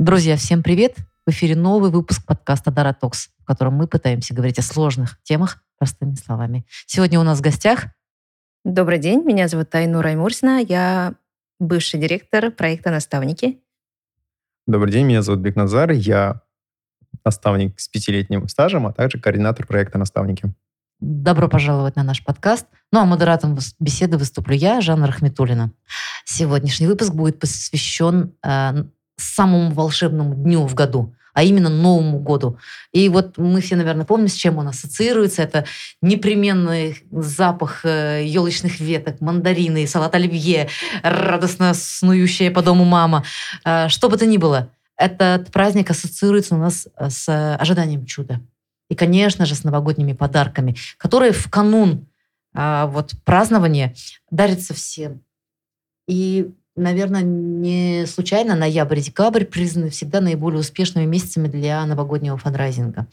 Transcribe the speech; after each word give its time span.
Друзья, 0.00 0.36
всем 0.36 0.62
привет! 0.62 0.96
В 1.26 1.30
эфире 1.30 1.54
новый 1.54 1.90
выпуск 1.90 2.24
подкаста 2.24 2.70
«Дара 2.70 2.94
Токс», 2.98 3.28
в 3.38 3.44
котором 3.44 3.74
мы 3.74 3.86
пытаемся 3.86 4.32
говорить 4.32 4.58
о 4.58 4.62
сложных 4.62 5.22
темах 5.24 5.62
простыми 5.76 6.14
словами. 6.14 6.64
Сегодня 6.86 7.20
у 7.20 7.22
нас 7.22 7.40
в 7.40 7.42
гостях... 7.42 7.84
Добрый 8.64 8.98
день, 8.98 9.22
меня 9.22 9.46
зовут 9.46 9.68
Тайну 9.68 10.00
Раймурсина, 10.00 10.62
я 10.62 11.16
бывший 11.58 12.00
директор 12.00 12.50
проекта 12.50 12.90
«Наставники». 12.90 13.60
Добрый 14.66 14.90
день, 14.90 15.04
меня 15.04 15.20
зовут 15.20 15.42
Бекназар, 15.42 15.90
я 15.90 16.40
наставник 17.22 17.78
с 17.78 17.86
пятилетним 17.86 18.48
стажем, 18.48 18.86
а 18.86 18.94
также 18.94 19.20
координатор 19.20 19.66
проекта 19.66 19.98
«Наставники». 19.98 20.50
Добро 21.00 21.46
пожаловать 21.46 21.96
на 21.96 22.04
наш 22.04 22.24
подкаст. 22.24 22.66
Ну 22.90 23.00
а 23.00 23.04
модератором 23.04 23.58
беседы 23.78 24.16
выступлю 24.16 24.54
я, 24.54 24.80
Жанна 24.80 25.08
Рахметулина. 25.08 25.72
Сегодняшний 26.24 26.86
выпуск 26.86 27.12
будет 27.12 27.38
посвящен 27.38 28.32
э, 28.42 28.84
самому 29.20 29.72
волшебному 29.72 30.34
дню 30.34 30.66
в 30.66 30.74
году, 30.74 31.14
а 31.32 31.42
именно 31.42 31.68
Новому 31.68 32.18
году. 32.18 32.58
И 32.92 33.08
вот 33.08 33.38
мы 33.38 33.60
все, 33.60 33.76
наверное, 33.76 34.04
помним, 34.04 34.28
с 34.28 34.34
чем 34.34 34.58
он 34.58 34.68
ассоциируется. 34.68 35.42
Это 35.42 35.64
непременный 36.02 37.04
запах 37.10 37.84
елочных 37.84 38.80
веток, 38.80 39.20
мандарины, 39.20 39.86
салат 39.86 40.14
оливье, 40.14 40.68
радостно 41.02 41.72
снующая 41.74 42.50
по 42.50 42.62
дому 42.62 42.84
мама. 42.84 43.24
Э, 43.64 43.88
что 43.88 44.08
бы 44.08 44.16
то 44.16 44.26
ни 44.26 44.38
было, 44.38 44.70
этот 44.96 45.50
праздник 45.52 45.90
ассоциируется 45.90 46.54
у 46.56 46.58
нас 46.58 46.88
с 46.98 47.56
ожиданием 47.56 48.04
чуда. 48.06 48.40
И, 48.88 48.94
конечно 48.94 49.46
же, 49.46 49.54
с 49.54 49.64
новогодними 49.64 50.12
подарками, 50.12 50.76
которые 50.98 51.32
в 51.32 51.48
канун 51.48 52.08
вот, 52.52 53.12
празднования 53.24 53.94
дарятся 54.30 54.74
всем. 54.74 55.22
И 56.08 56.50
наверное, 56.80 57.22
не 57.22 58.06
случайно 58.06 58.56
ноябрь 58.56 58.98
и 58.98 59.02
декабрь 59.02 59.44
признаны 59.44 59.90
всегда 59.90 60.20
наиболее 60.20 60.60
успешными 60.60 61.06
месяцами 61.06 61.48
для 61.48 61.84
новогоднего 61.86 62.36
фандрайзинга. 62.36 63.06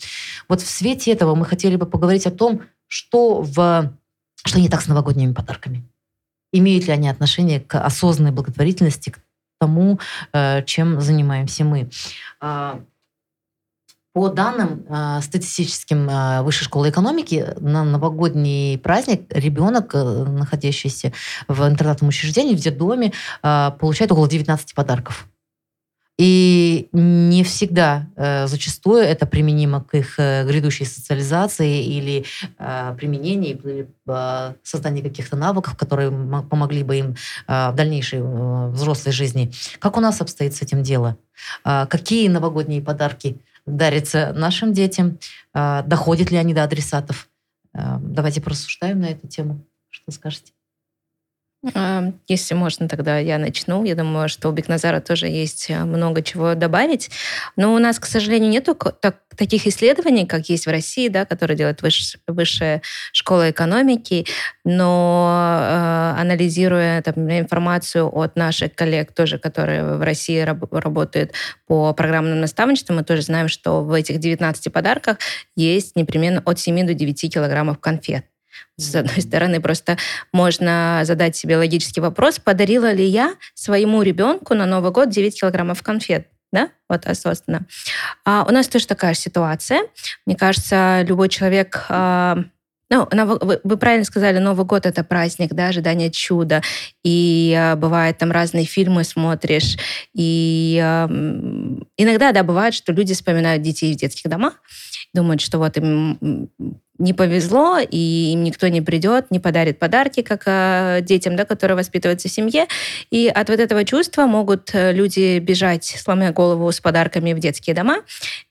Вот 0.48 0.62
в 0.62 0.68
свете 0.68 1.12
этого 1.12 1.36
мы 1.36 1.46
хотели 1.46 1.76
бы 1.76 1.86
поговорить 1.86 2.26
о 2.26 2.32
том, 2.32 2.62
что, 2.88 3.42
в, 3.42 3.94
что 4.44 4.60
не 4.60 4.70
так 4.70 4.82
с 4.82 4.88
новогодними 4.88 5.34
подарками. 5.34 5.84
Имеют 6.52 6.88
ли 6.88 6.94
они 6.94 7.10
отношение 7.10 7.60
к 7.60 7.80
осознанной 7.80 8.32
благотворительности, 8.32 9.10
к 9.10 9.20
тому, 9.60 10.00
э, 10.34 10.64
чем 10.64 11.02
занимаемся 11.02 11.64
мы. 11.64 11.90
По 14.18 14.30
данным 14.30 14.84
э, 14.90 15.22
статистическим 15.22 16.10
э, 16.10 16.42
Высшей 16.42 16.66
школы 16.66 16.90
экономики, 16.90 17.54
на 17.60 17.84
новогодний 17.84 18.80
праздник 18.80 19.28
ребенок, 19.30 19.94
э, 19.94 20.23
находящийся 20.23 21.14
в 21.48 21.68
интернатном 21.68 22.10
учреждении, 22.10 22.56
в 22.56 22.60
детдоме, 22.60 23.14
э, 23.44 23.72
получает 23.80 24.12
около 24.12 24.28
19 24.28 24.73
подарков. 24.73 25.28
И 26.18 26.90
не 26.94 27.44
всегда, 27.44 28.08
э, 28.16 28.48
зачастую 28.48 29.04
это 29.04 29.28
применимо 29.28 29.84
к 29.84 29.94
их 29.94 30.16
э, 30.18 30.48
грядущей 30.48 30.88
социализации 30.88 31.84
или 31.86 32.26
э, 32.58 32.95
применению, 32.98 33.60
или 33.60 33.88
э, 34.08 34.54
созданию 34.64 35.04
каких-то 35.04 35.36
навыков, 35.36 35.78
которые 35.78 36.10
помогли 36.50 36.82
бы 36.82 36.95
им 36.95 37.16
э, 37.48 37.70
в 37.70 37.76
дальнейшей 37.76 38.18
э, 38.18 38.68
взрослой 38.70 39.12
жизни. 39.12 39.52
Как 39.78 39.95
у 39.95 40.00
нас 40.02 40.22
обстоит 40.22 40.56
с 40.56 40.64
этим 40.64 40.82
дело? 40.82 41.18
Э, 41.64 41.86
какие 41.88 42.30
новогодние 42.30 42.82
подарки 42.82 43.40
дарится 43.68 44.34
нашим 44.34 44.73
детям, 44.73 45.20
а, 45.54 45.84
доходят 45.84 46.32
ли 46.32 46.38
они 46.38 46.54
до 46.54 46.64
адресатов. 46.64 47.30
А, 47.73 48.00
давайте 48.02 48.42
порассуждаем 48.42 49.02
на 49.02 49.08
эту 49.08 49.28
тему. 49.28 49.64
Что 49.90 50.12
скажете? 50.12 50.54
Если 52.28 52.54
можно, 52.54 52.88
тогда 52.88 53.18
я 53.18 53.40
начну. 53.40 53.84
Я 53.84 53.96
думаю, 53.96 54.30
что 54.30 54.50
у 54.50 54.52
Бекназара 54.52 55.00
тоже 55.00 55.28
есть 55.28 55.72
э, 55.72 55.86
много 55.86 56.22
чего 56.22 56.54
добавить. 56.54 57.10
Но 57.56 57.73
у 57.73 57.80
нас, 57.80 58.00
к 58.00 58.06
сожалению, 58.06 58.52
нет 58.52 58.70
так, 59.02 59.22
таких 59.36 59.66
исследований, 59.66 60.28
как 60.28 60.50
есть 60.50 60.67
в 60.67 60.70
России, 60.70 61.08
да, 61.08 61.26
которые 61.26 61.58
делает 61.58 61.82
выш, 61.82 62.17
высшая 62.28 62.84
школа 63.12 63.50
экономики. 63.50 64.28
Но 64.66 65.66
э, 65.67 66.22
анализируя 66.22 67.02
там, 67.02 67.28
информацию 67.28 68.08
от 68.08 68.36
наших 68.36 68.76
коллег, 68.76 69.12
тоже, 69.14 69.40
которые 69.40 69.98
в 69.98 70.04
России 70.04 70.40
раб, 70.42 70.72
работают 70.72 71.34
по 71.66 71.92
программному 71.94 72.40
наставничеству, 72.40 72.94
мы 72.94 73.04
тоже 73.04 73.23
знаем, 73.23 73.48
что 73.48 73.84
в 73.84 73.94
этих 73.94 74.20
19 74.20 74.72
подарках 74.72 75.17
есть 75.56 75.96
непременно 75.96 76.42
от 76.46 76.60
7 76.60 76.86
до 76.86 76.94
9 76.94 77.34
килограммов 77.34 77.80
конфет. 77.80 78.26
С 78.78 78.96
одной 78.96 79.22
стороны, 79.22 79.60
просто 79.60 79.98
можно 80.32 81.02
задать 81.04 81.36
себе 81.36 81.58
логический 81.58 82.02
вопрос, 82.02 82.40
подарила 82.40 82.92
ли 82.92 83.06
я 83.06 83.36
своему 83.54 84.02
ребенку 84.02 84.54
на 84.54 84.66
Новый 84.66 84.92
год 84.92 85.10
9 85.10 85.40
килограммов 85.40 85.82
конфет? 85.84 86.28
Да, 86.52 86.70
вот 86.88 87.06
осознанно. 87.06 87.66
А 88.24 88.46
у 88.48 88.52
нас 88.52 88.68
тоже 88.68 88.88
такая 88.88 89.14
ситуация. 89.14 89.82
Мне 90.26 90.36
кажется, 90.38 91.02
любой 91.06 91.28
человек 91.28 91.86
а, 91.90 92.38
ну, 92.90 93.06
вы 93.64 93.78
правильно 93.78 94.06
сказали, 94.06 94.38
Новый 94.40 94.66
год 94.66 94.86
это 94.86 95.04
праздник, 95.04 95.54
да, 95.54 95.68
ожидание 95.68 96.10
чуда. 96.10 96.62
И 97.04 97.54
э, 97.58 97.76
бывает 97.76 98.18
там 98.18 98.32
разные 98.32 98.64
фильмы 98.64 99.04
смотришь. 99.04 99.78
И 100.14 100.80
э, 100.82 101.08
иногда, 101.98 102.32
да, 102.32 102.44
бывает, 102.44 102.74
что 102.74 102.94
люди 102.94 103.14
вспоминают 103.14 103.62
детей 103.62 103.94
в 103.94 103.98
детских 103.98 104.30
домах, 104.30 104.62
думают, 105.14 105.42
что 105.42 105.58
вот 105.60 105.78
им 105.78 106.50
не 107.00 107.14
повезло, 107.14 107.78
и 107.80 108.32
им 108.34 108.44
никто 108.44 108.68
не 108.68 108.82
придет, 108.82 109.30
не 109.30 109.40
подарит 109.40 109.80
подарки, 109.80 110.22
как 110.22 110.44
э, 110.45 111.00
детям, 111.02 111.36
да, 111.36 111.45
которые 111.45 111.78
воспитываются 111.78 112.28
в 112.28 112.32
семье. 112.32 112.66
И 113.12 113.28
от 113.28 113.50
вот 113.50 113.60
этого 113.60 113.84
чувства 113.84 114.26
могут 114.26 114.72
э, 114.73 114.94
люди 114.94 115.38
бежать, 115.40 115.86
сломя 115.86 116.32
голову 116.32 116.72
с 116.72 116.80
подарками 116.80 117.34
в 117.34 117.40
детские 117.40 117.76
дома, 117.76 117.98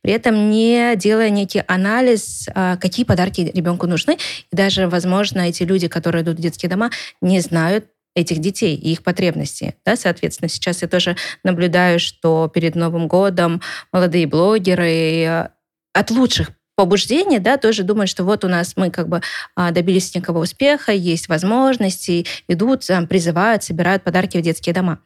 при 0.03 0.13
этом 0.13 0.51
не 0.51 0.95
делая 0.97 1.31
некий 1.31 1.63
анализ, 1.67 2.49
э, 2.55 2.77
какие 2.81 3.05
подарки 3.05 3.51
ребенку 3.53 3.87
нужны. 3.87 4.19
И 4.53 4.57
даже, 4.57 4.89
возможно, 4.89 5.41
эти 5.41 5.65
люди, 5.65 5.89
которые 5.89 6.23
идут 6.23 6.39
в 6.39 6.43
детские 6.43 6.71
дома, 6.71 6.91
не 7.21 7.41
знают, 7.41 7.87
этих 8.15 8.39
детей 8.39 8.75
и 8.75 8.93
их 8.93 9.03
потребностей. 9.03 9.75
Да, 9.85 9.95
соответственно, 9.95 10.49
сейчас 10.49 10.81
я 10.81 10.89
тоже 10.89 11.17
наблюдаю, 11.45 12.01
что 12.01 12.51
перед 12.53 12.75
Новым 12.75 13.09
годом 13.09 13.61
молодые 13.93 14.27
блогеры 14.27 15.51
от 15.97 16.11
лучших 16.11 16.51
побуждение, 16.77 17.41
да, 17.41 17.57
тоже 17.57 17.83
думают, 17.83 18.11
что 18.11 18.23
вот 18.23 18.45
у 18.45 18.49
нас 18.49 18.75
мы 18.77 18.91
как 18.91 19.09
бы 19.09 19.23
а, 19.55 19.71
добились 19.71 20.15
некого 20.15 20.41
успеха, 20.41 20.93
есть 20.93 21.27
возможности, 21.29 22.27
идут, 22.49 22.85
призывают, 23.09 23.65
собирают 23.65 24.05
подарки 24.05 24.37
в 24.37 24.43
детские 24.43 24.75
дома. 24.75 24.99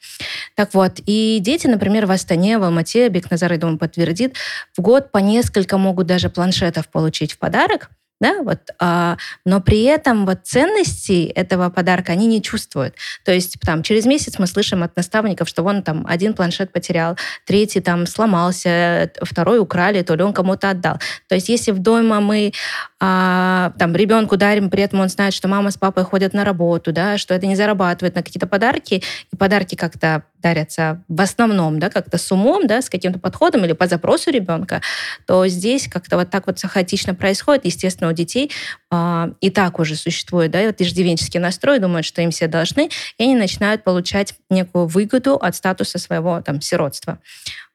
Так 0.56 0.74
вот, 0.74 0.94
и 1.06 1.38
дети, 1.40 1.68
например, 1.68 2.06
в 2.06 2.10
Астане, 2.10 2.58
в 2.58 2.64
Алмате, 2.64 3.08
Бекназар, 3.08 3.52
я 3.52 3.58
думаю, 3.58 3.78
подтвердит, 3.78 4.34
в 4.76 4.82
год 4.82 5.12
по 5.12 5.18
несколько 5.18 5.78
могут 5.78 6.08
даже 6.08 6.28
планшетов 6.28 6.88
получить 6.88 7.32
в 7.34 7.38
подарок, 7.38 7.90
да, 8.20 8.42
вот, 8.42 8.58
а, 8.78 9.16
но 9.46 9.60
при 9.60 9.82
этом 9.84 10.26
вот 10.26 10.40
ценности 10.44 11.24
этого 11.24 11.70
подарка 11.70 12.12
они 12.12 12.26
не 12.26 12.42
чувствуют. 12.42 12.94
То 13.24 13.32
есть 13.32 13.58
там 13.60 13.82
через 13.82 14.04
месяц 14.04 14.38
мы 14.38 14.46
слышим 14.46 14.82
от 14.82 14.94
наставников, 14.96 15.48
что 15.48 15.62
вон 15.62 15.82
там 15.82 16.06
один 16.06 16.34
планшет 16.34 16.70
потерял, 16.70 17.16
третий 17.46 17.80
там 17.80 18.06
сломался, 18.06 19.10
второй 19.22 19.58
украли, 19.58 20.02
то 20.02 20.14
ли 20.14 20.22
он 20.22 20.34
кому-то 20.34 20.70
отдал. 20.70 20.98
То 21.28 21.34
есть 21.34 21.48
если 21.48 21.72
в 21.72 21.78
дома 21.78 22.20
мы 22.20 22.52
а, 23.00 23.72
там 23.78 23.96
ребенку 23.96 24.36
дарим, 24.36 24.68
при 24.68 24.82
этом 24.82 25.00
он 25.00 25.08
знает, 25.08 25.32
что 25.32 25.48
мама 25.48 25.70
с 25.70 25.78
папой 25.78 26.04
ходят 26.04 26.34
на 26.34 26.44
работу, 26.44 26.92
да, 26.92 27.16
что 27.16 27.32
это 27.32 27.46
не 27.46 27.56
зарабатывает 27.56 28.14
на 28.14 28.22
какие-то 28.22 28.46
подарки, 28.46 29.02
и 29.32 29.36
подарки 29.36 29.74
как-то 29.74 30.24
дарятся 30.42 31.02
в 31.08 31.20
основном, 31.20 31.78
да, 31.78 31.90
как-то 31.90 32.18
с 32.18 32.32
умом, 32.32 32.66
да, 32.66 32.82
с 32.82 32.90
каким-то 32.90 33.18
подходом 33.18 33.64
или 33.64 33.72
по 33.72 33.86
запросу 33.86 34.30
ребенка, 34.30 34.80
то 35.26 35.46
здесь 35.46 35.88
как-то 35.88 36.16
вот 36.16 36.30
так 36.30 36.46
вот 36.46 36.60
хаотично 36.60 37.14
происходит. 37.14 37.64
Естественно, 37.64 38.09
у 38.10 38.12
детей 38.12 38.50
а, 38.90 39.30
и 39.40 39.50
так 39.50 39.78
уже 39.78 39.96
существует, 39.96 40.50
да, 40.50 40.64
вот 40.66 40.80
иждивенческий 40.80 41.40
настрой, 41.40 41.78
думают, 41.78 42.06
что 42.06 42.22
им 42.22 42.30
все 42.30 42.46
должны, 42.46 42.90
и 43.18 43.22
они 43.22 43.34
начинают 43.34 43.84
получать 43.84 44.34
некую 44.50 44.86
выгоду 44.86 45.36
от 45.36 45.56
статуса 45.56 45.98
своего 45.98 46.40
там 46.42 46.60
сиротства. 46.60 47.18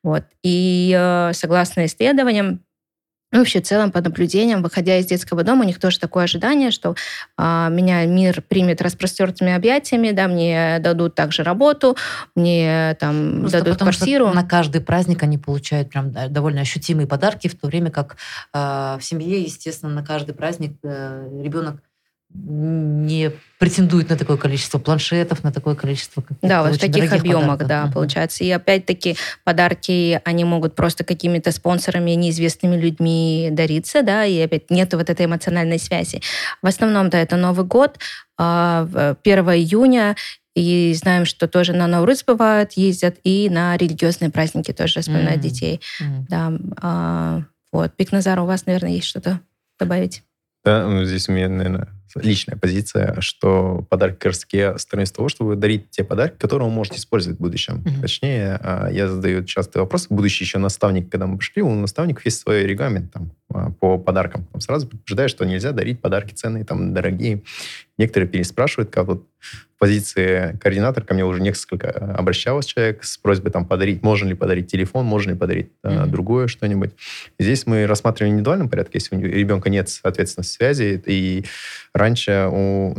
Вот. 0.03 0.23
И 0.43 0.95
э, 0.95 1.31
согласно 1.33 1.85
исследованиям, 1.85 2.61
ну, 3.31 3.39
вообще, 3.39 3.61
в 3.61 3.65
целом, 3.65 3.91
по 3.91 4.01
наблюдениям, 4.01 4.61
выходя 4.61 4.97
из 4.97 5.07
детского 5.07 5.43
дома, 5.43 5.63
у 5.63 5.67
них 5.67 5.79
тоже 5.79 5.99
такое 5.99 6.23
ожидание, 6.23 6.71
что 6.71 6.95
а, 7.37 7.69
меня 7.69 8.05
мир 8.05 8.41
примет 8.41 8.81
распростертыми 8.81 9.51
объятиями, 9.51 10.11
да, 10.11 10.27
мне 10.27 10.77
дадут 10.79 11.15
также 11.15 11.43
работу, 11.43 11.97
мне 12.35 12.95
там 12.99 13.41
Просто 13.41 13.59
дадут 13.59 13.73
потому 13.73 13.91
квартиру. 13.91 14.29
На 14.29 14.43
каждый 14.43 14.81
праздник 14.81 15.23
они 15.23 15.37
получают 15.37 15.89
прям 15.89 16.11
довольно 16.29 16.61
ощутимые 16.61 17.07
подарки, 17.07 17.47
в 17.47 17.59
то 17.59 17.67
время 17.67 17.91
как 17.91 18.15
э, 18.53 18.57
в 18.57 19.01
семье, 19.01 19.41
естественно, 19.41 19.91
на 19.91 20.05
каждый 20.05 20.33
праздник 20.33 20.77
э, 20.83 21.27
ребенок 21.43 21.81
не 22.33 23.31
претендует 23.59 24.09
на 24.09 24.17
такое 24.17 24.37
количество 24.37 24.77
планшетов, 24.77 25.43
на 25.43 25.51
такое 25.51 25.75
количество 25.75 26.23
Да, 26.41 26.63
вот 26.63 26.75
в 26.75 26.79
таких 26.79 27.11
объемах, 27.13 27.59
подарков. 27.59 27.67
да, 27.67 27.85
uh-huh. 27.85 27.93
получается. 27.93 28.43
И 28.43 28.51
опять-таки 28.51 29.15
подарки, 29.43 30.21
они 30.25 30.43
могут 30.43 30.75
просто 30.75 31.03
какими-то 31.03 31.51
спонсорами, 31.51 32.11
неизвестными 32.11 32.75
людьми 32.75 33.49
дариться, 33.51 34.03
да, 34.03 34.25
и 34.25 34.39
опять 34.39 34.69
нет 34.69 34.93
вот 34.93 35.09
этой 35.09 35.25
эмоциональной 35.25 35.79
связи. 35.79 36.21
В 36.61 36.67
основном, 36.67 37.09
да, 37.09 37.19
это 37.19 37.37
Новый 37.37 37.65
год, 37.65 37.97
1 38.37 38.39
а, 38.39 39.15
июня, 39.23 40.15
И 40.55 40.93
знаем, 40.93 41.25
что 41.25 41.47
тоже 41.47 41.73
на 41.73 41.85
Наурыз 41.85 42.23
бывают, 42.23 42.73
ездят, 42.73 43.17
и 43.23 43.49
на 43.49 43.75
религиозные 43.75 44.31
праздники 44.31 44.71
тоже 44.71 45.01
вспоминают 45.01 45.41
Мгм. 45.41 45.49
детей. 45.49 45.81
Мгм. 45.99 46.25
Да, 46.29 46.53
а, 46.81 47.41
вот. 47.73 47.91
Бекназар, 47.97 48.39
у 48.39 48.45
вас, 48.45 48.65
наверное, 48.65 48.91
есть 48.91 49.07
что-то 49.07 49.41
добавить? 49.77 50.23
Да, 50.63 50.87
ну, 50.87 51.03
здесь 51.03 51.27
у 51.27 51.33
меня, 51.33 51.49
наверное, 51.49 51.89
личная 52.15 52.57
позиция, 52.57 53.19
что 53.19 53.85
подарок 53.89 54.17
как 54.17 54.27
раз 54.27 54.45
я 54.51 54.77
стороюсь 54.77 55.11
того, 55.11 55.29
чтобы 55.29 55.55
дарить 55.55 55.89
те 55.89 56.03
подарки, 56.03 56.37
которые 56.37 56.69
вы 56.69 56.73
можете 56.73 56.97
использовать 56.97 57.37
в 57.39 57.41
будущем. 57.41 57.83
Мгм. 57.85 58.01
Точнее, 58.01 58.59
а, 58.61 58.89
я 58.89 59.07
задаю 59.07 59.43
часто 59.43 59.79
вопрос, 59.79 60.07
будущий 60.09 60.43
еще 60.43 60.57
наставник, 60.57 61.09
когда 61.09 61.27
мы 61.27 61.37
пришли, 61.37 61.61
у 61.61 61.73
наставников 61.73 62.25
есть 62.25 62.39
свой 62.39 62.65
регламент 62.65 63.11
там, 63.11 63.31
по 63.79 63.97
подаркам. 63.97 64.45
Там 64.51 64.59
сразу 64.59 64.87
предупреждаю, 64.87 65.29
что 65.29 65.45
нельзя 65.45 65.71
дарить 65.71 66.01
подарки 66.01 66.33
ценные, 66.33 66.65
там, 66.65 66.93
дорогие. 66.93 67.43
Некоторые 67.97 68.27
переспрашивают, 68.27 68.89
как 68.89 69.05
вот 69.07 69.27
в 69.39 69.79
позиции 69.79 70.57
координатора 70.59 71.05
ко 71.05 71.13
мне 71.13 71.23
уже 71.23 71.41
несколько 71.41 71.89
а, 71.91 72.15
обращался 72.15 72.67
человек 72.67 73.03
с 73.03 73.17
просьбой 73.17 73.51
там 73.51 73.65
подарить, 73.65 74.01
можно 74.01 74.27
ли 74.27 74.33
подарить 74.33 74.67
телефон, 74.71 75.05
можно 75.05 75.31
ли 75.31 75.37
подарить 75.37 75.69
а, 75.83 76.03
Мгм. 76.03 76.11
другое 76.11 76.47
что-нибудь. 76.47 76.91
Здесь 77.39 77.65
мы 77.67 77.85
рассматриваем 77.85 78.33
в 78.33 78.35
индивидуальном 78.35 78.69
порядке, 78.69 78.91
если 78.95 79.15
у 79.15 79.19
ребенка 79.19 79.69
нет, 79.69 79.89
соответственно, 79.89 80.43
связи. 80.43 81.01
И 81.05 81.45
раньше, 81.93 82.49
у, 82.51 82.95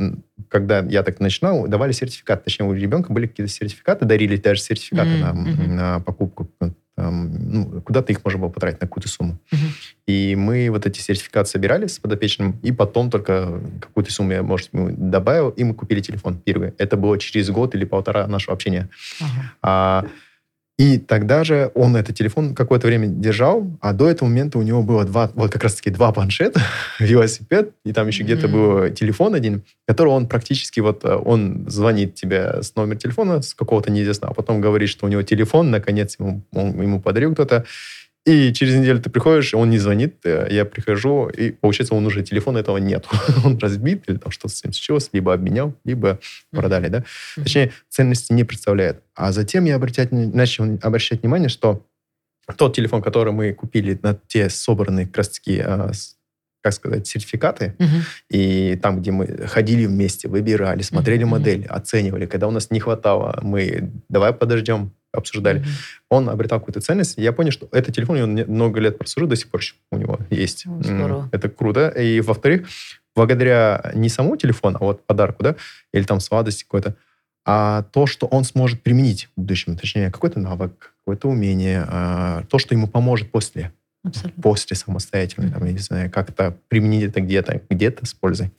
когда 0.49 0.79
я 0.81 1.03
так 1.03 1.19
начинал, 1.21 1.67
давали 1.67 1.93
сертификат. 1.93 2.45
Точнее, 2.45 2.67
у 2.67 2.73
ребенка 2.73 3.13
были 3.13 3.27
какие-то 3.27 3.53
сертификаты, 3.53 4.05
дарили 4.05 4.37
даже 4.37 4.61
сертификаты 4.61 5.17
Мгм, 5.17 5.45
на, 5.77 5.95
на 5.95 6.01
покупку. 6.01 6.49
Там, 6.97 7.29
ну, 7.53 7.83
куда-то 7.83 8.11
их 8.13 8.25
можно 8.25 8.41
было 8.41 8.49
потратить 8.49 8.81
на 8.81 8.87
какую-то 8.87 9.09
сумму. 9.09 9.39
Мгм. 9.53 9.61
И 10.07 10.37
мы 10.37 10.69
вот 10.71 10.87
эти 10.87 11.01
сертификаты 11.01 11.51
собирали 11.51 11.87
с 11.87 11.99
подопечным, 11.99 12.61
и 12.63 12.71
потом 12.71 13.11
только 13.11 13.61
какую-то 13.81 14.13
сумму 14.13 14.33
я, 14.33 14.43
может, 14.43 14.73
ему 14.73 14.91
добавил, 14.97 15.51
и 15.51 15.65
мы 15.65 15.75
купили 15.75 16.01
телефон 16.01 16.39
первый. 16.39 16.75
Это 16.79 16.97
было 16.97 17.19
через 17.19 17.51
год 17.51 17.75
или 17.75 17.85
полтора 17.85 18.27
нашего 18.29 18.55
общения. 18.55 18.89
Ага. 19.21 19.53
А, 19.63 20.07
и 20.79 20.99
тогда 20.99 21.43
же 21.43 21.73
он 21.75 21.97
этот 21.97 22.17
телефон 22.17 22.55
какое-то 22.55 22.87
время 22.87 23.07
держал, 23.09 23.67
а 23.81 23.95
до 23.95 24.11
этого 24.11 24.29
момента 24.29 24.59
у 24.59 24.63
него 24.63 24.83
было 24.83 25.05
два, 25.05 25.31
вот 25.35 25.51
как 25.51 25.63
раз-таки 25.63 25.89
два 25.89 26.13
планшета, 26.13 26.61
велосипед, 27.01 27.73
и 27.85 27.95
там 27.95 28.07
еще 28.07 28.25
где-то 28.25 28.47
был 28.47 28.91
телефон 28.91 29.35
один, 29.35 29.63
который 29.89 30.11
он 30.11 30.29
практически 30.29 30.81
вот, 30.81 31.03
э, 31.05 31.17
он 31.17 31.65
звонит 31.69 32.15
тебе 32.15 32.63
с 32.63 32.77
номера 32.77 32.99
телефона, 32.99 33.41
с 33.41 33.55
какого-то 33.55 33.91
неизвестного, 33.91 34.33
а 34.33 34.35
потом 34.35 34.61
говорит, 34.61 34.91
что 34.91 35.07
у 35.07 35.09
него 35.09 35.23
телефон, 35.23 35.71
наконец 35.71 36.17
ему, 36.19 36.43
он, 36.53 36.81
ему 36.81 37.01
подарил 37.01 37.33
кто-то, 37.33 37.65
и 38.27 38.53
через 38.53 38.75
неделю 38.75 39.01
ты 39.01 39.09
приходишь, 39.09 39.55
он 39.55 39.71
не 39.71 39.79
звонит, 39.79 40.17
э, 40.25 40.49
я 40.51 40.65
прихожу, 40.65 41.29
и 41.29 41.53
получается, 41.53 41.95
он 41.95 42.05
уже 42.07 42.23
телефона 42.23 42.59
этого 42.59 42.77
нет. 42.79 43.07
он 43.45 43.57
разбит, 43.59 44.05
или 44.09 44.17
там 44.17 44.33
что-то 44.33 44.55
с 44.55 44.65
ним 44.65 44.73
случилось, 44.73 45.11
либо 45.13 45.33
обменял, 45.33 45.75
либо 45.85 46.19
продали, 46.51 46.89
да? 46.89 47.05
Точнее, 47.37 47.73
ценности 47.89 48.33
не 48.33 48.45
представляет. 48.45 49.03
А 49.15 49.31
затем 49.33 49.65
я 49.65 49.77
обратять, 49.77 50.11
начал 50.13 50.65
обращать 50.83 51.23
внимание, 51.23 51.49
что 51.49 51.87
тот 52.57 52.75
телефон, 52.77 53.01
который 53.03 53.33
мы 53.33 53.53
купили 53.53 53.99
на 54.03 54.19
те 54.27 54.51
собранные 54.51 55.07
как 55.07 55.19
раз-таки, 55.19 55.61
а, 55.61 55.91
как 56.63 56.73
сказать, 56.73 57.07
сертификаты, 57.07 57.75
Мгм. 57.79 58.03
и 58.29 58.77
там, 58.83 59.01
где 59.01 59.13
мы 59.13 59.27
ходили 59.47 59.87
вместе, 59.87 60.27
выбирали, 60.29 60.83
смотрели 60.83 61.23
Мгм, 61.23 61.31
мгм. 61.31 61.39
модель, 61.39 61.67
оценивали, 61.67 62.27
когда 62.27 62.49
у 62.49 62.51
нас 62.51 62.73
не 62.73 62.81
хватало, 62.81 63.39
мы 63.43 63.93
давай 64.09 64.33
подождем, 64.33 64.91
обсуждали. 65.19 65.61
Мгм. 65.61 65.69
Он 66.11 66.29
обретал 66.29 66.61
какую-то 66.61 66.81
ценность, 66.81 67.19
и 67.19 67.23
я 67.23 67.33
понял, 67.33 67.51
что 67.51 67.69
этот 67.73 67.95
телефон, 67.95 68.21
он 68.21 68.31
много 68.33 68.81
лет 68.81 68.99
прослужил, 68.99 69.29
до 69.29 69.37
сих 69.37 69.51
пор 69.51 69.61
у 69.91 69.97
него 69.99 70.19
есть. 70.31 70.67
М, 70.67 70.83
здорово. 70.83 71.29
Это 71.33 71.49
круто. 71.49 71.89
И, 71.89 72.21
во-вторых, 72.21 72.69
благодаря 73.15 73.93
не 73.95 74.09
самому 74.09 74.37
телефону, 74.37 74.79
а 74.81 74.85
вот 74.85 75.07
подарку, 75.07 75.43
да, 75.43 75.57
или 75.93 76.05
там 76.05 76.21
сладости 76.21 76.65
какой-то, 76.65 76.97
а 77.47 77.85
то, 77.93 78.07
что 78.07 78.27
он 78.27 78.45
сможет 78.45 78.83
применить 78.83 79.27
в 79.27 79.41
будущем, 79.41 79.77
точнее, 79.77 80.11
какой-то 80.11 80.41
навык, 80.41 80.95
какое-то 80.99 81.29
умение, 81.29 81.85
а, 81.89 82.43
то, 82.51 82.59
что 82.59 82.75
ему 82.75 82.89
поможет 82.89 83.31
после, 83.31 83.73
Абсолютно. 84.09 84.43
после 84.43 84.77
самостоятельно, 84.77 85.51
там, 85.51 85.65
я 85.65 85.73
не 85.73 85.79
знаю, 85.79 86.11
как-то 86.11 86.57
применить 86.69 87.05
это 87.05 87.21
где-то, 87.21 87.61
где-то 87.71 88.07
с 88.07 88.15
пользой. 88.15 88.51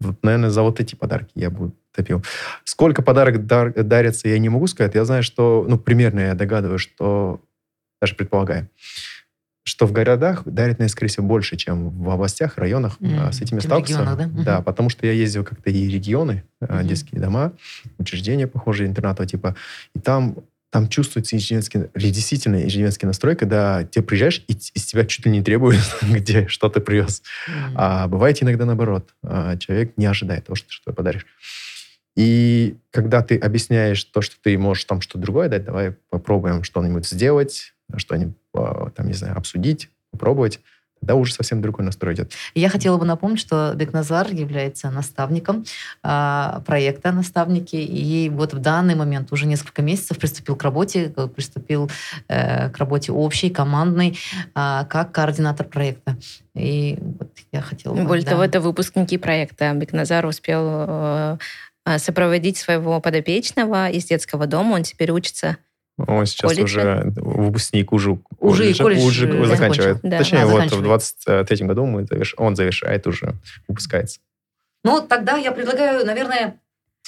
Вот, 0.00 0.22
наверное, 0.22 0.50
за 0.50 0.62
вот 0.62 0.80
эти 0.80 0.94
подарки 0.94 1.30
я 1.34 1.50
бы 1.50 1.72
топил. 1.94 2.22
Сколько 2.64 3.02
подарок 3.02 3.46
дар- 3.46 3.72
дарится, 3.72 4.28
я 4.28 4.38
не 4.38 4.48
могу 4.48 4.66
сказать. 4.66 4.94
Я 4.94 5.04
знаю, 5.04 5.22
что, 5.22 5.64
ну, 5.68 5.78
примерно 5.78 6.20
я 6.20 6.34
догадываюсь, 6.34 6.80
что, 6.82 7.40
даже 8.00 8.14
предполагаю, 8.14 8.68
что 9.68 9.86
в 9.86 9.92
городах 9.92 10.42
дарят, 10.44 10.78
наверное, 10.78 10.88
скорее 10.88 11.08
всего, 11.08 11.26
больше, 11.26 11.56
чем 11.56 11.90
в 11.90 12.08
областях, 12.10 12.56
районах. 12.56 12.98
А, 13.00 13.32
С 13.32 13.40
этими 13.40 13.58
регионах, 13.58 14.16
да? 14.16 14.42
Да, 14.44 14.62
потому 14.62 14.90
что 14.90 15.06
я 15.06 15.12
ездил 15.12 15.42
как-то 15.44 15.70
и 15.70 15.88
регионы, 15.88 16.44
Мгм. 16.60 16.86
детские 16.86 17.20
дома, 17.20 17.52
учреждения, 17.98 18.46
похожие, 18.46 18.88
интернатного 18.88 19.28
типа. 19.28 19.56
И 19.94 19.98
там, 19.98 20.36
там 20.70 20.88
чувствуется 20.88 21.36
иждивенский, 21.36 21.88
действительно 21.94 22.66
иждивенский 22.66 23.06
настрой, 23.06 23.36
когда 23.36 23.84
ты 23.84 24.02
приезжаешь, 24.02 24.44
и 24.48 24.52
из 24.52 24.86
тебя 24.86 25.04
чуть 25.04 25.24
ли 25.24 25.32
не 25.32 25.42
требуют, 25.42 25.80
где 26.02 26.48
что 26.48 26.68
ты 26.68 26.80
привез. 26.80 27.22
М. 27.48 27.74
А 27.76 28.08
бывает 28.08 28.42
иногда 28.42 28.64
наоборот. 28.64 29.14
А, 29.22 29.56
Человек 29.56 29.94
не 29.96 30.06
ожидает 30.06 30.46
того, 30.46 30.56
что 30.56 30.68
ты 30.68 30.74
что-то 30.74 30.94
подаришь. 30.94 31.26
И 32.16 32.76
когда 32.90 33.22
ты 33.22 33.36
объясняешь 33.36 34.02
то, 34.04 34.22
что 34.22 34.36
ты 34.42 34.56
можешь 34.56 34.84
там 34.84 35.00
что-то 35.00 35.18
другое 35.18 35.48
дать, 35.48 35.64
давай 35.64 35.92
попробуем 36.08 36.62
что-нибудь 36.62 37.06
сделать, 37.06 37.74
что-нибудь, 37.96 38.36
а, 38.54 38.90
там, 38.90 39.06
не 39.06 39.12
знаю, 39.12 39.36
обсудить, 39.36 39.90
попробовать, 40.10 40.60
тогда 41.00 41.14
уже 41.14 41.32
совсем 41.32 41.60
другой 41.62 41.84
настрой 41.84 42.14
идет. 42.14 42.32
Я 42.54 42.68
хотела 42.68 42.96
бы 42.96 43.04
напомнить, 43.04 43.40
что 43.40 43.72
Бекназар 43.74 44.32
является 44.32 44.90
наставником 44.90 45.64
а, 46.02 46.62
проекта 46.66 47.12
«Наставники», 47.12 47.76
и 47.76 48.28
вот 48.30 48.54
в 48.54 48.58
данный 48.58 48.94
момент 48.94 49.32
уже 49.32 49.46
несколько 49.46 49.82
месяцев 49.82 50.18
приступил 50.18 50.56
к 50.56 50.62
работе, 50.62 51.12
э, 51.16 51.28
приступил 51.28 51.90
э, 52.28 52.70
к 52.70 52.78
работе 52.78 53.12
общей, 53.12 53.50
командной, 53.50 54.18
а, 54.54 54.84
как 54.84 55.12
координатор 55.12 55.66
проекта. 55.66 56.16
И 56.54 56.98
вот 57.00 57.30
я 57.52 57.60
хотела 57.60 57.94
бы... 57.94 58.04
Более 58.04 58.24
да. 58.24 58.32
того, 58.32 58.44
это 58.44 58.60
выпускники 58.60 59.18
проекта. 59.18 59.72
Бекназар 59.74 60.24
успел 60.26 60.62
э, 60.66 61.38
э, 61.84 61.98
сопроводить 61.98 62.56
своего 62.56 63.00
подопечного 63.00 63.90
из 63.90 64.06
детского 64.06 64.46
дома. 64.46 64.74
Он 64.74 64.82
теперь 64.82 65.10
учится. 65.10 65.58
Он 65.98 66.26
сейчас 66.26 66.52
Колледже? 66.52 66.80
уже 66.80 67.12
выпускник 67.16 67.92
уже, 67.92 68.18
Уже 68.38 68.74
колледжа, 68.74 68.82
колледж, 68.82 69.40
уже 69.40 69.46
заканчивает. 69.46 69.98
Да. 70.02 70.18
Точнее, 70.18 70.42
А, 70.42 70.46
вот 70.46 70.70
в 70.70 70.82
23 70.82 71.66
году 71.66 71.86
мы 71.86 72.02
заверш- 72.02 72.34
он 72.36 72.54
завершает 72.54 73.06
уже, 73.06 73.34
выпускается. 73.66 74.20
Ну, 74.84 75.00
тогда 75.00 75.36
я 75.36 75.52
предлагаю, 75.52 76.04
наверное, 76.04 76.60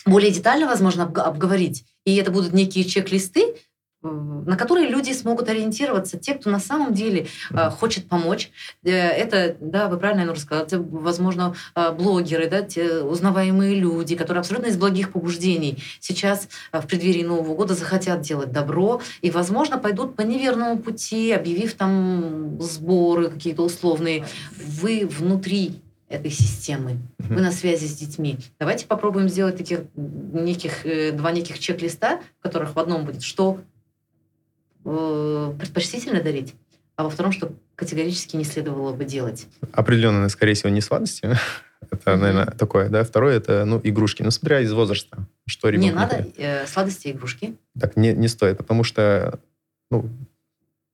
более 0.06 0.30
детально, 0.30 0.66
возможно, 0.66 1.02
обг- 1.02 1.20
обговорить. 1.20 1.84
И 2.06 2.16
это 2.16 2.30
будут 2.30 2.54
некие 2.54 2.84
чек-листы, 2.84 3.56
на 4.02 4.56
которые 4.56 4.88
люди 4.88 5.12
смогут 5.12 5.48
ориентироваться, 5.48 6.18
те, 6.18 6.34
кто 6.34 6.50
на 6.50 6.60
самом 6.60 6.94
деле 6.94 7.26
э, 7.50 7.70
хочет 7.70 8.08
помочь. 8.08 8.50
Э, 8.84 8.90
Это, 8.90 9.56
да, 9.60 9.88
вы 9.88 9.98
правильно 9.98 10.22
Айнур 10.22 10.38
сказали, 10.38 10.68
возможно, 10.72 11.54
э, 11.74 11.90
блогеры, 11.92 12.48
да, 12.48 12.62
те 12.62 13.00
узнаваемые 13.00 13.74
люди, 13.74 14.14
которые 14.14 14.40
абсолютно 14.40 14.68
из 14.68 14.76
благих 14.76 15.12
побуждений 15.12 15.82
сейчас 15.98 16.48
э, 16.70 16.80
в 16.80 16.86
преддверии 16.86 17.24
Нового 17.24 17.56
года 17.56 17.74
захотят 17.74 18.20
делать 18.20 18.52
добро 18.52 19.00
и, 19.20 19.30
возможно, 19.32 19.78
пойдут 19.78 20.14
по 20.14 20.22
неверному 20.22 20.78
пути, 20.78 21.32
объявив 21.32 21.74
там 21.74 22.60
сборы 22.60 23.28
какие-то 23.30 23.62
условные. 23.62 24.26
Вы 24.56 25.08
внутри 25.10 25.80
этой 26.08 26.30
системы. 26.30 26.98
Мгм. 27.18 27.34
Вы 27.34 27.40
на 27.42 27.52
связи 27.52 27.86
с 27.86 27.94
детьми. 27.94 28.38
Давайте 28.58 28.86
попробуем 28.86 29.28
сделать 29.28 29.56
таких 29.56 29.80
неких, 29.96 30.86
э, 30.86 31.12
два 31.12 31.32
неких 31.32 31.58
чек-листа, 31.58 32.20
в 32.38 32.42
которых 32.42 32.76
в 32.76 32.78
одном 32.78 33.04
будет, 33.04 33.22
что 33.22 33.58
предпочтительно 34.82 36.22
дарить, 36.22 36.54
а 36.96 37.04
во 37.04 37.10
втором, 37.10 37.32
что 37.32 37.52
категорически 37.76 38.36
не 38.36 38.44
следовало 38.44 38.92
бы 38.92 39.04
делать. 39.04 39.46
Определенно, 39.72 40.28
скорее 40.28 40.54
всего, 40.54 40.70
не 40.70 40.80
сладости. 40.80 41.36
Это, 41.90 42.16
наверное, 42.16 42.46
такое, 42.46 42.88
да. 42.88 43.04
Второе, 43.04 43.36
это, 43.36 43.64
ну, 43.64 43.80
игрушки. 43.82 44.22
Ну, 44.22 44.30
смотря 44.30 44.60
из 44.60 44.72
возраста, 44.72 45.26
что 45.46 45.68
ребенок 45.68 45.86
не 45.86 45.92
надо 45.92 46.26
э, 46.36 46.66
сладости 46.66 47.06
и 47.08 47.12
игрушки. 47.12 47.56
Так 47.78 47.96
не, 47.96 48.12
не 48.12 48.28
стоит, 48.28 48.58
потому 48.58 48.82
что, 48.82 49.38
ну, 49.90 50.10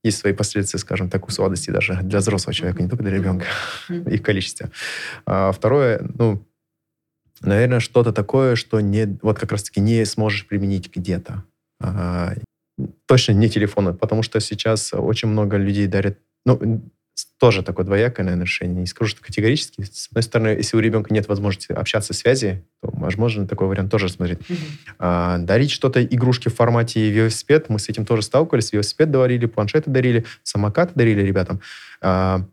есть 0.04 0.18
свои 0.18 0.34
последствия, 0.34 0.78
скажем 0.78 1.08
так, 1.08 1.26
у 1.26 1.30
сладостей 1.30 1.72
даже 1.72 1.98
для 2.02 2.18
взрослого 2.18 2.54
человека, 2.54 2.82
не 2.82 2.88
только 2.88 3.02
для 3.02 3.12
ребенка, 3.12 3.46
их 3.88 4.22
количестве. 4.22 4.70
А 5.24 5.50
второе, 5.50 6.06
ну, 6.16 6.46
наверное, 7.40 7.80
что-то 7.80 8.12
такое, 8.12 8.54
что 8.54 8.80
не, 8.80 9.18
вот 9.22 9.38
как 9.38 9.52
раз-таки 9.52 9.80
не 9.80 10.04
сможешь 10.04 10.46
применить 10.46 10.94
где-то. 10.94 11.42
А, 11.80 12.34
точно 13.06 13.32
не 13.32 13.48
телефоны, 13.48 13.94
потому 13.94 14.22
что 14.22 14.40
сейчас 14.40 14.92
очень 14.92 15.28
много 15.28 15.56
людей 15.56 15.86
дарят, 15.86 16.18
ну, 16.44 16.82
тоже 17.38 17.62
такое 17.62 17.84
двоякое, 17.84 18.24
наверное, 18.24 18.44
решение. 18.44 18.80
Не 18.80 18.86
скажу, 18.86 19.10
что 19.10 19.22
категорически. 19.22 19.82
С 19.82 20.08
одной 20.08 20.22
стороны, 20.22 20.48
если 20.48 20.76
у 20.76 20.80
ребенка 20.80 21.14
нет 21.14 21.28
возможности 21.28 21.72
общаться, 21.72 22.12
связи, 22.12 22.64
то, 22.82 22.90
возможно, 22.92 23.46
такой 23.46 23.68
вариант 23.68 23.90
тоже 23.90 24.06
рассмотреть. 24.06 24.38
Мгм. 24.48 24.58
А, 24.98 25.38
дарить 25.38 25.70
что-то, 25.70 26.04
игрушки 26.04 26.48
в 26.48 26.54
формате 26.54 27.10
велосипед, 27.10 27.68
мы 27.68 27.78
с 27.78 27.88
этим 27.88 28.04
тоже 28.04 28.22
сталкивались. 28.22 28.72
Велосипед 28.72 29.10
дарили, 29.10 29.46
планшеты 29.46 29.90
дарили, 29.90 30.24
самокаты 30.42 30.92
дарили 30.96 31.22
ребятам. 31.22 31.60
А, 32.00 32.46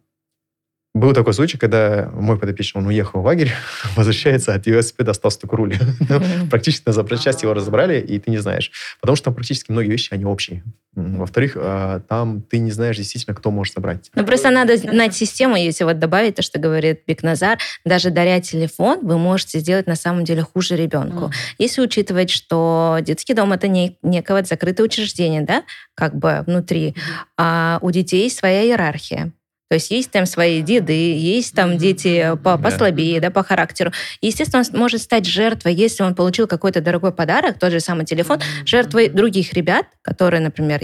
был 0.94 1.14
такой 1.14 1.34
случай, 1.34 1.58
когда 1.58 2.10
мой 2.14 2.38
подопечный, 2.38 2.82
он 2.82 2.88
уехал 2.88 3.22
в 3.22 3.26
лагерь, 3.26 3.52
возвращается, 3.96 4.54
от 4.54 4.66
велосипеда 4.66 5.12
остался 5.12 5.40
только 5.42 5.56
руль. 5.56 5.76
Ну, 6.10 6.48
практически 6.50 6.84
на 6.88 6.92
запчасти 6.94 7.46
его 7.46 7.54
разобрали, 7.54 8.00
и 8.02 8.20
ты 8.20 8.32
не 8.32 8.38
знаешь. 8.40 8.72
Потому 9.00 9.16
что 9.16 9.26
там 9.26 9.36
практически 9.36 9.72
многие 9.72 9.90
вещи, 9.90 10.10
они 10.14 10.26
общие. 10.26 10.64
Во-вторых, 10.94 11.54
а, 11.56 12.02
там 12.02 12.42
ты 12.42 12.60
не 12.60 12.72
знаешь 12.72 12.98
действительно, 12.98 13.34
кто 13.34 13.50
может 13.50 13.76
забрать. 13.76 14.10
Ну, 14.14 14.26
просто 14.26 14.50
надо 14.50 14.76
знать 14.76 15.16
систему, 15.16 15.56
если 15.56 15.86
вот 15.86 16.00
добавить 16.00 16.36
то, 16.36 16.42
что 16.42 16.60
говорит 16.60 17.04
Бекназар, 17.08 17.60
даже 17.86 18.10
даря 18.10 18.42
телефон, 18.42 19.00
вы 19.04 19.18
можете 19.18 19.60
сделать 19.60 19.88
на 19.88 19.96
самом 19.96 20.26
деле 20.26 20.42
хуже 20.42 20.76
ребенку. 20.76 21.26
Mm. 21.26 21.32
Если 21.60 21.82
учитывать, 21.82 22.30
что 22.30 22.98
детский 23.02 23.34
дом 23.34 23.54
это 23.54 23.70
не 23.70 23.98
некое 24.02 24.44
закрытое 24.44 24.86
учреждение, 24.86 25.42
да, 25.42 25.64
как 25.96 26.16
бы 26.16 26.44
внутри, 26.46 26.96
а 27.38 27.80
у 27.82 27.92
детей 27.92 28.30
своя 28.30 28.64
иерархия. 28.64 29.32
То 29.72 29.76
есть 29.76 29.90
есть 29.90 30.12
там 30.12 30.26
свои 30.26 30.62
деды, 30.62 31.16
есть 31.18 31.56
там 31.56 31.78
дети 31.78 32.38
по 32.44 32.58
послабее, 32.58 33.22
да, 33.22 33.30
по 33.32 33.42
характеру. 33.42 33.94
Естественно, 34.20 34.64
он 34.70 34.78
может 34.78 35.02
стать 35.02 35.26
жертвой, 35.26 35.74
если 35.74 36.04
он 36.04 36.14
получил 36.14 36.46
какой-то 36.46 36.82
дорогой 36.82 37.14
подарок, 37.14 37.58
тот 37.58 37.72
же 37.72 37.80
самый 37.80 38.04
телефон, 38.04 38.40
жертвой 38.66 39.08
других 39.08 39.54
ребят, 39.54 39.86
которые, 40.02 40.42
например, 40.42 40.82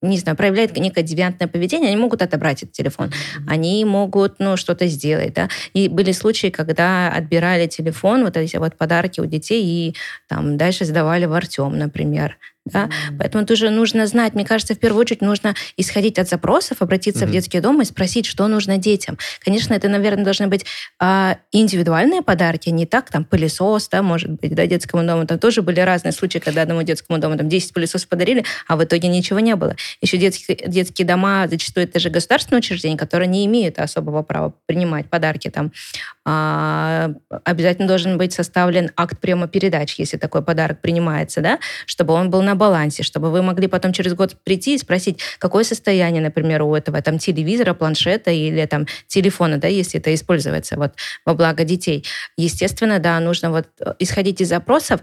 не 0.00 0.16
знаю, 0.16 0.34
проявляют 0.34 0.74
некое 0.78 1.02
девиантное 1.02 1.46
поведение, 1.46 1.88
они 1.88 1.98
могут 1.98 2.22
отобрать 2.22 2.62
этот 2.62 2.72
телефон. 2.72 3.12
Они 3.46 3.84
могут, 3.84 4.36
ну, 4.38 4.56
что-то 4.56 4.86
сделать, 4.86 5.34
да. 5.34 5.50
И 5.74 5.88
были 5.88 6.12
случаи, 6.12 6.46
когда 6.46 7.12
отбирали 7.12 7.66
телефон, 7.66 8.24
вот 8.24 8.34
эти 8.38 8.56
вот 8.56 8.78
подарки 8.78 9.20
у 9.20 9.26
детей, 9.26 9.62
и 9.62 9.94
там 10.26 10.56
дальше 10.56 10.86
сдавали 10.86 11.26
в 11.26 11.34
Артем, 11.34 11.76
например. 11.76 12.38
Да? 12.72 12.84
Mm-hmm. 12.84 13.16
Поэтому 13.18 13.46
тоже 13.46 13.70
нужно 13.70 14.06
знать, 14.06 14.34
мне 14.34 14.44
кажется, 14.44 14.74
в 14.74 14.78
первую 14.78 15.00
очередь 15.00 15.22
нужно 15.22 15.54
исходить 15.76 16.18
от 16.18 16.28
запросов, 16.28 16.82
обратиться 16.82 17.24
mm-hmm. 17.24 17.28
в 17.28 17.32
детский 17.32 17.60
дом 17.60 17.80
и 17.82 17.84
спросить, 17.84 18.26
что 18.26 18.46
нужно 18.48 18.78
детям. 18.78 19.18
Конечно, 19.44 19.74
это, 19.74 19.88
наверное, 19.88 20.24
должны 20.24 20.48
быть 20.48 20.64
а, 20.98 21.38
индивидуальные 21.52 22.22
подарки, 22.22 22.68
не 22.70 22.86
так, 22.86 23.10
там, 23.10 23.24
пылесос, 23.24 23.88
да, 23.88 24.02
может 24.02 24.30
быть, 24.30 24.54
да, 24.54 24.66
детскому 24.66 25.04
дому. 25.04 25.26
Там 25.26 25.38
тоже 25.38 25.62
были 25.62 25.80
разные 25.80 26.12
случаи, 26.12 26.38
когда 26.38 26.62
одному 26.62 26.82
детскому 26.82 27.18
дому 27.18 27.36
там 27.36 27.48
10 27.48 27.72
пылесосов 27.72 28.08
подарили, 28.08 28.44
а 28.66 28.76
в 28.76 28.84
итоге 28.84 29.08
ничего 29.08 29.40
не 29.40 29.56
было. 29.56 29.76
Еще 30.00 30.16
детские, 30.16 30.56
детские 30.66 31.06
дома, 31.06 31.46
зачастую 31.48 31.84
это 31.84 31.98
же 31.98 32.10
государственные 32.10 32.60
учреждения, 32.60 32.96
которые 32.96 33.28
не 33.28 33.46
имеют 33.46 33.78
особого 33.78 34.22
права 34.22 34.52
принимать 34.66 35.08
подарки 35.08 35.50
там. 35.50 35.72
А, 36.26 37.12
обязательно 37.44 37.88
должен 37.88 38.18
быть 38.18 38.34
составлен 38.34 38.90
акт 38.94 39.18
приема 39.20 39.48
передач, 39.48 39.94
если 39.98 40.18
такой 40.18 40.42
подарок 40.42 40.82
принимается, 40.82 41.40
да, 41.40 41.58
чтобы 41.86 42.12
он 42.12 42.28
был 42.28 42.42
на 42.42 42.54
балансе, 42.54 43.02
чтобы 43.02 43.30
вы 43.30 43.40
могли 43.42 43.68
потом 43.68 43.94
через 43.94 44.12
год 44.12 44.36
прийти 44.44 44.74
и 44.74 44.78
спросить, 44.78 45.20
какое 45.38 45.64
состояние, 45.64 46.22
например, 46.22 46.62
у 46.62 46.74
этого 46.74 47.00
там 47.00 47.18
телевизора, 47.18 47.72
планшета 47.72 48.30
или 48.30 48.66
там 48.66 48.86
телефона, 49.06 49.56
да, 49.56 49.68
если 49.68 49.98
это 49.98 50.14
используется 50.14 50.76
вот 50.76 50.92
во 51.24 51.34
благо 51.34 51.64
детей. 51.64 52.04
Естественно, 52.36 52.98
да, 52.98 53.18
нужно 53.20 53.50
вот 53.50 53.68
э, 53.80 53.94
исходить 53.98 54.42
из 54.42 54.48
запросов, 54.50 55.00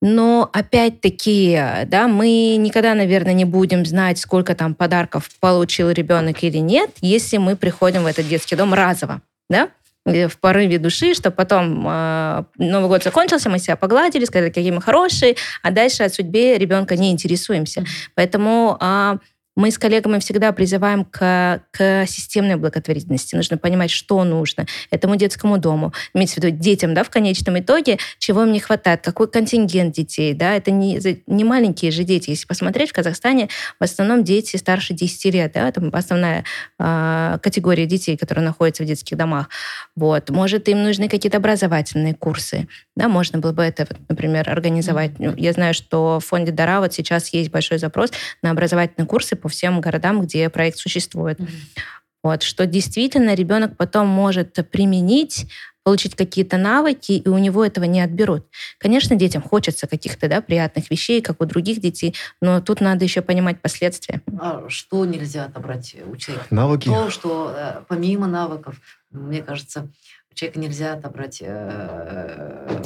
но 0.00 0.48
опять-таки, 0.52 1.60
да, 1.86 2.06
мы 2.06 2.56
никогда, 2.56 2.94
наверное, 2.94 3.34
не 3.34 3.44
будем 3.44 3.84
знать, 3.84 4.18
сколько 4.18 4.54
там 4.54 4.74
подарков 4.74 5.28
получил 5.40 5.90
ребенок 5.90 6.42
или 6.44 6.58
нет, 6.58 6.90
если 7.00 7.38
мы 7.38 7.56
приходим 7.56 8.04
в 8.04 8.06
этот 8.06 8.28
детский 8.28 8.54
дом 8.54 8.72
разово, 8.72 9.20
да? 9.50 9.68
В 10.04 10.38
порыве 10.40 10.78
души, 10.78 11.14
что 11.14 11.30
потом 11.30 11.86
э, 11.86 12.44
Новый 12.58 12.88
год 12.88 13.04
закончился, 13.04 13.48
мы 13.48 13.58
себя 13.58 13.76
погладили, 13.76 14.24
сказали, 14.24 14.50
какие 14.50 14.72
мы 14.72 14.82
хорошие, 14.82 15.36
а 15.62 15.70
дальше 15.70 16.02
о 16.02 16.08
судьбе 16.08 16.58
ребенка 16.58 16.96
не 16.96 17.12
интересуемся. 17.12 17.84
Поэтому 18.14 18.76
э, 18.80 19.18
мы 19.56 19.70
с 19.70 19.78
коллегами 19.78 20.18
всегда 20.18 20.52
призываем 20.52 21.04
к, 21.04 21.62
к 21.70 22.06
системной 22.06 22.56
благотворительности. 22.56 23.36
Нужно 23.36 23.58
понимать, 23.58 23.90
что 23.90 24.24
нужно 24.24 24.66
этому 24.90 25.16
детскому 25.16 25.58
дому. 25.58 25.92
Имеется 26.14 26.40
в 26.40 26.44
виду 26.44 26.56
детям, 26.56 26.94
да, 26.94 27.04
в 27.04 27.10
конечном 27.10 27.58
итоге, 27.58 27.98
чего 28.18 28.42
им 28.44 28.52
не 28.52 28.60
хватает, 28.60 29.02
какой 29.02 29.30
контингент 29.30 29.94
детей, 29.94 30.32
да, 30.34 30.54
это 30.54 30.70
не, 30.70 31.00
не 31.26 31.44
маленькие 31.44 31.90
же 31.90 32.04
дети. 32.04 32.30
Если 32.30 32.46
посмотреть, 32.46 32.90
в 32.90 32.94
Казахстане 32.94 33.48
в 33.78 33.84
основном 33.84 34.24
дети 34.24 34.56
старше 34.56 34.94
10 34.94 35.34
лет, 35.34 35.52
да, 35.54 35.68
это 35.68 35.82
основная 35.92 36.44
э, 36.78 37.38
категория 37.42 37.86
детей, 37.86 38.16
которые 38.16 38.44
находятся 38.44 38.84
в 38.84 38.86
детских 38.86 39.16
домах. 39.16 39.48
Вот. 39.96 40.30
Может, 40.30 40.68
им 40.68 40.82
нужны 40.82 41.08
какие-то 41.08 41.38
образовательные 41.38 42.14
курсы, 42.14 42.68
да, 42.96 43.08
можно 43.08 43.38
было 43.38 43.52
бы 43.52 43.62
это, 43.62 43.86
например, 44.08 44.48
организовать. 44.48 45.12
Я 45.18 45.52
знаю, 45.52 45.74
что 45.74 46.20
в 46.20 46.24
фонде 46.24 46.52
Дара 46.52 46.80
вот 46.80 46.92
сейчас 46.94 47.28
есть 47.30 47.50
большой 47.50 47.78
запрос 47.78 48.10
на 48.42 48.50
образовательные 48.50 49.06
курсы 49.06 49.36
по 49.42 49.48
всем 49.48 49.80
городам, 49.80 50.22
где 50.22 50.48
проект 50.48 50.78
существует. 50.78 51.38
Mm-hmm. 51.38 51.80
Вот, 52.22 52.42
что 52.44 52.66
действительно 52.66 53.34
ребенок 53.34 53.76
потом 53.76 54.06
может 54.06 54.54
применить, 54.70 55.46
получить 55.82 56.14
какие-то 56.14 56.56
навыки, 56.56 57.12
и 57.12 57.28
у 57.28 57.38
него 57.38 57.64
этого 57.64 57.84
не 57.84 58.00
отберут. 58.00 58.46
Конечно, 58.78 59.16
детям 59.16 59.42
хочется 59.42 59.86
каких-то 59.88 60.28
да, 60.28 60.40
приятных 60.40 60.90
вещей, 60.90 61.20
как 61.20 61.40
у 61.40 61.44
других 61.44 61.80
детей, 61.80 62.14
но 62.40 62.60
тут 62.60 62.80
надо 62.80 63.04
еще 63.04 63.22
понимать 63.22 63.60
последствия. 63.60 64.22
А 64.38 64.64
что 64.68 65.04
нельзя 65.04 65.46
отобрать 65.46 65.96
у 66.06 66.16
человека? 66.16 66.46
Навыки. 66.50 66.86
То, 66.86 67.10
что 67.10 67.54
э, 67.56 67.82
помимо 67.88 68.28
навыков, 68.28 68.76
мне 69.10 69.42
кажется, 69.42 69.90
человека 70.34 70.60
нельзя 70.60 70.94
отобрать 70.94 71.42
э, 71.44 72.82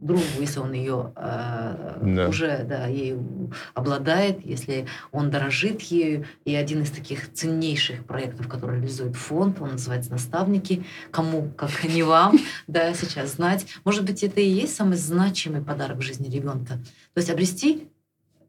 другу, 0.00 0.22
если 0.40 0.60
он 0.60 0.72
ее 0.72 1.12
э, 1.16 1.98
да. 2.02 2.28
уже 2.28 2.64
да, 2.64 2.86
ею 2.86 3.52
обладает, 3.74 4.44
если 4.44 4.86
он 5.12 5.30
дорожит 5.30 5.82
ею. 5.82 6.26
И 6.44 6.54
один 6.54 6.82
из 6.82 6.90
таких 6.90 7.32
ценнейших 7.32 8.04
проектов, 8.04 8.48
который 8.48 8.76
реализует 8.76 9.16
фонд, 9.16 9.60
он 9.60 9.72
называется 9.72 10.10
«Наставники». 10.10 10.84
Кому, 11.10 11.50
как 11.56 11.84
не 11.88 12.02
вам, 12.02 12.38
да, 12.66 12.92
сейчас 12.94 13.34
знать. 13.34 13.66
Может 13.84 14.04
быть, 14.04 14.22
это 14.22 14.40
и 14.40 14.48
есть 14.48 14.74
самый 14.74 14.96
значимый 14.96 15.62
подарок 15.62 15.98
в 15.98 16.02
жизни 16.02 16.28
ребенка. 16.28 16.74
То 17.14 17.18
есть 17.18 17.30
обрести 17.30 17.88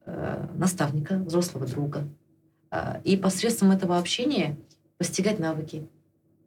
э, 0.05 0.47
наставника, 0.55 1.15
взрослого 1.17 1.67
друга, 1.67 2.07
э, 2.71 3.01
и 3.03 3.17
посредством 3.17 3.71
этого 3.71 3.97
общения 3.97 4.57
постигать 4.97 5.39
навыки, 5.39 5.87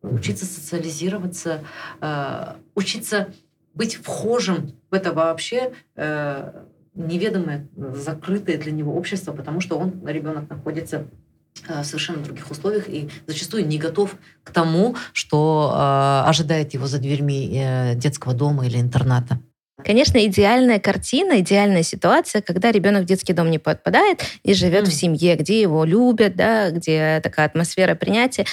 учиться 0.02 0.44
социализироваться, 0.44 1.64
э, 2.00 2.54
учиться 2.74 3.28
быть 3.74 3.96
вхожим 3.96 4.74
в 4.90 4.94
это 4.94 5.12
вообще 5.12 5.72
э, 5.96 6.52
неведомое, 6.94 7.68
закрытое 7.76 8.58
для 8.58 8.72
него 8.72 8.94
общество, 8.94 9.32
потому 9.32 9.60
что 9.60 9.78
он, 9.78 10.06
ребенок, 10.06 10.50
находится 10.50 11.06
э, 11.68 11.82
в 11.82 11.84
совершенно 11.84 12.22
других 12.22 12.50
условиях 12.50 12.88
и 12.88 13.08
зачастую 13.26 13.66
не 13.66 13.78
готов 13.78 14.16
к 14.44 14.50
тому, 14.50 14.96
что 15.12 15.72
ожидает 16.26 16.74
его 16.74 16.86
за 16.86 16.98
дверьми 16.98 17.94
детского 17.96 18.34
дома 18.34 18.66
или 18.66 18.78
интерната. 18.78 19.40
Конечно, 19.84 20.24
идеальная 20.24 20.78
картина, 20.78 21.40
идеальная 21.40 21.82
ситуация, 21.82 22.42
когда 22.42 22.70
ребенок 22.70 23.02
в 23.02 23.06
детский 23.06 23.32
дом 23.32 23.50
не 23.50 23.58
подпадает 23.58 24.20
и 24.42 24.54
живет 24.54 24.84
mm. 24.86 24.90
в 24.90 24.94
семье, 24.94 25.36
где 25.36 25.60
его 25.60 25.84
любят, 25.84 26.36
да, 26.36 26.70
где 26.70 27.20
такая 27.22 27.46
атмосфера 27.46 27.94
принятия 27.94 28.44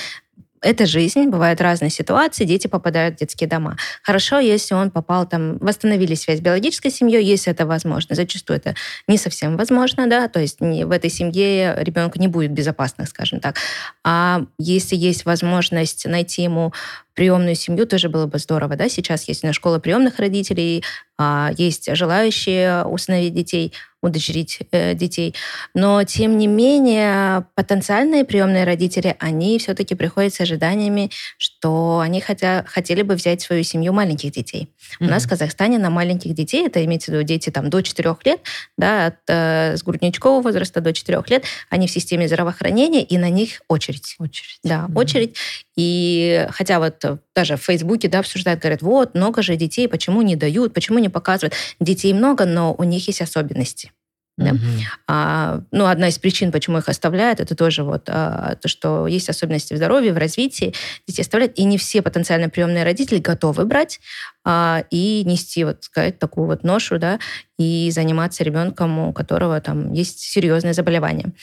это 0.61 0.85
жизнь, 0.85 1.25
бывают 1.25 1.61
разные 1.61 1.89
ситуации, 1.89 2.45
дети 2.45 2.67
попадают 2.67 3.15
в 3.15 3.19
детские 3.19 3.49
дома. 3.49 3.77
Хорошо, 4.03 4.39
если 4.39 4.73
он 4.73 4.91
попал 4.91 5.27
там, 5.27 5.57
восстановили 5.59 6.15
связь 6.15 6.39
с 6.39 6.41
биологической 6.41 6.89
семьей, 6.89 7.23
если 7.23 7.51
это 7.51 7.65
возможно. 7.65 8.15
Зачастую 8.15 8.57
это 8.57 8.75
не 9.07 9.17
совсем 9.17 9.57
возможно, 9.57 10.07
да, 10.07 10.27
то 10.27 10.39
есть 10.39 10.59
в 10.59 10.91
этой 10.91 11.09
семье 11.09 11.75
ребенку 11.77 12.19
не 12.19 12.27
будет 12.27 12.51
безопасно, 12.51 13.05
скажем 13.05 13.39
так. 13.39 13.57
А 14.03 14.41
если 14.57 14.95
есть 14.95 15.25
возможность 15.25 16.05
найти 16.05 16.43
ему 16.43 16.73
приемную 17.19 17.55
семью 17.55 17.85
тоже 17.85 18.07
было 18.07 18.27
бы 18.27 18.39
здорово, 18.39 18.77
да, 18.77 18.87
сейчас 18.87 19.27
есть 19.27 19.43
на 19.43 19.51
школа 19.51 19.79
приемных 19.79 20.19
родителей, 20.19 20.85
а, 21.17 21.51
есть 21.57 21.93
желающие 21.93 22.85
усыновить 22.85 23.33
детей, 23.33 23.73
удочерить 24.01 24.59
э, 24.71 24.93
детей, 24.93 25.35
но 25.73 26.01
тем 26.05 26.37
не 26.37 26.47
менее 26.47 27.45
потенциальные 27.55 28.23
приемные 28.23 28.63
родители, 28.63 29.17
они 29.19 29.59
все-таки 29.59 29.95
приходят 29.95 30.33
с 30.33 30.39
ожиданиями, 30.39 31.11
что 31.37 31.99
они 31.99 32.21
хотя, 32.21 32.63
хотели 32.65 33.01
бы 33.01 33.15
взять 33.15 33.41
в 33.41 33.47
свою 33.47 33.63
семью 33.63 33.91
маленьких 33.91 34.31
детей. 34.31 34.69
Mm-hmm. 34.79 35.07
У 35.07 35.09
нас 35.09 35.25
в 35.25 35.29
Казахстане 35.29 35.77
на 35.77 35.89
маленьких 35.89 36.33
детей, 36.33 36.65
это 36.65 36.83
имеется 36.85 37.11
в 37.11 37.15
виду 37.15 37.23
дети 37.23 37.49
там 37.49 37.69
до 37.69 37.81
4 37.81 38.15
лет, 38.23 38.39
да, 38.77 39.07
от, 39.07 39.15
э, 39.27 39.75
с 39.75 39.83
грудничкового 39.83 40.41
возраста 40.41 40.79
до 40.79 40.93
4 40.93 41.21
лет, 41.27 41.43
они 41.69 41.87
в 41.87 41.91
системе 41.91 42.29
здравоохранения, 42.29 43.03
и 43.03 43.17
на 43.17 43.29
них 43.29 43.61
очередь. 43.67 44.15
Очередь. 44.19 44.59
Да, 44.63 44.85
mm-hmm. 44.87 44.97
очередь. 44.97 45.35
И 45.75 46.47
хотя 46.51 46.79
вот 46.79 47.03
даже 47.35 47.57
в 47.57 47.61
Фейсбуке 47.61 48.07
да, 48.07 48.19
обсуждают, 48.19 48.61
говорят, 48.61 48.81
вот, 48.81 49.15
много 49.15 49.41
же 49.41 49.55
детей, 49.55 49.87
почему 49.87 50.21
не 50.21 50.35
дают, 50.35 50.73
почему 50.73 50.99
не 50.99 51.09
показывают. 51.09 51.53
Детей 51.79 52.13
много, 52.13 52.45
но 52.45 52.73
у 52.77 52.83
них 52.83 53.07
есть 53.07 53.21
особенности. 53.21 53.91
Да? 54.39 54.51
Mm-hmm. 54.51 54.81
А, 55.07 55.61
ну, 55.71 55.85
одна 55.85 56.07
из 56.07 56.17
причин, 56.17 56.53
почему 56.53 56.77
их 56.77 56.87
оставляют, 56.87 57.41
это 57.41 57.55
тоже 57.55 57.83
вот 57.83 58.03
а, 58.07 58.55
то, 58.55 58.69
что 58.69 59.05
есть 59.05 59.27
особенности 59.27 59.73
в 59.73 59.77
здоровье, 59.77 60.13
в 60.13 60.17
развитии, 60.17 60.73
детей 61.07 61.23
оставляют, 61.23 61.59
и 61.59 61.65
не 61.65 61.77
все 61.77 62.01
потенциально 62.01 62.47
приемные 62.49 62.85
родители 62.85 63.19
готовы 63.19 63.65
брать, 63.65 63.99
а, 64.45 64.83
и 64.89 65.23
нести, 65.25 65.63
вот 65.63 65.83
сказать, 65.83 66.19
такую 66.19 66.47
вот 66.47 66.63
ношу, 66.63 66.97
да, 66.97 67.19
и 67.59 67.91
заниматься 67.91 68.43
ребенком, 68.45 68.99
у 68.99 69.13
которого 69.13 69.59
там 69.59 69.91
есть 69.91 70.21
серьезное 70.21 70.71
заболевание. 70.71 71.33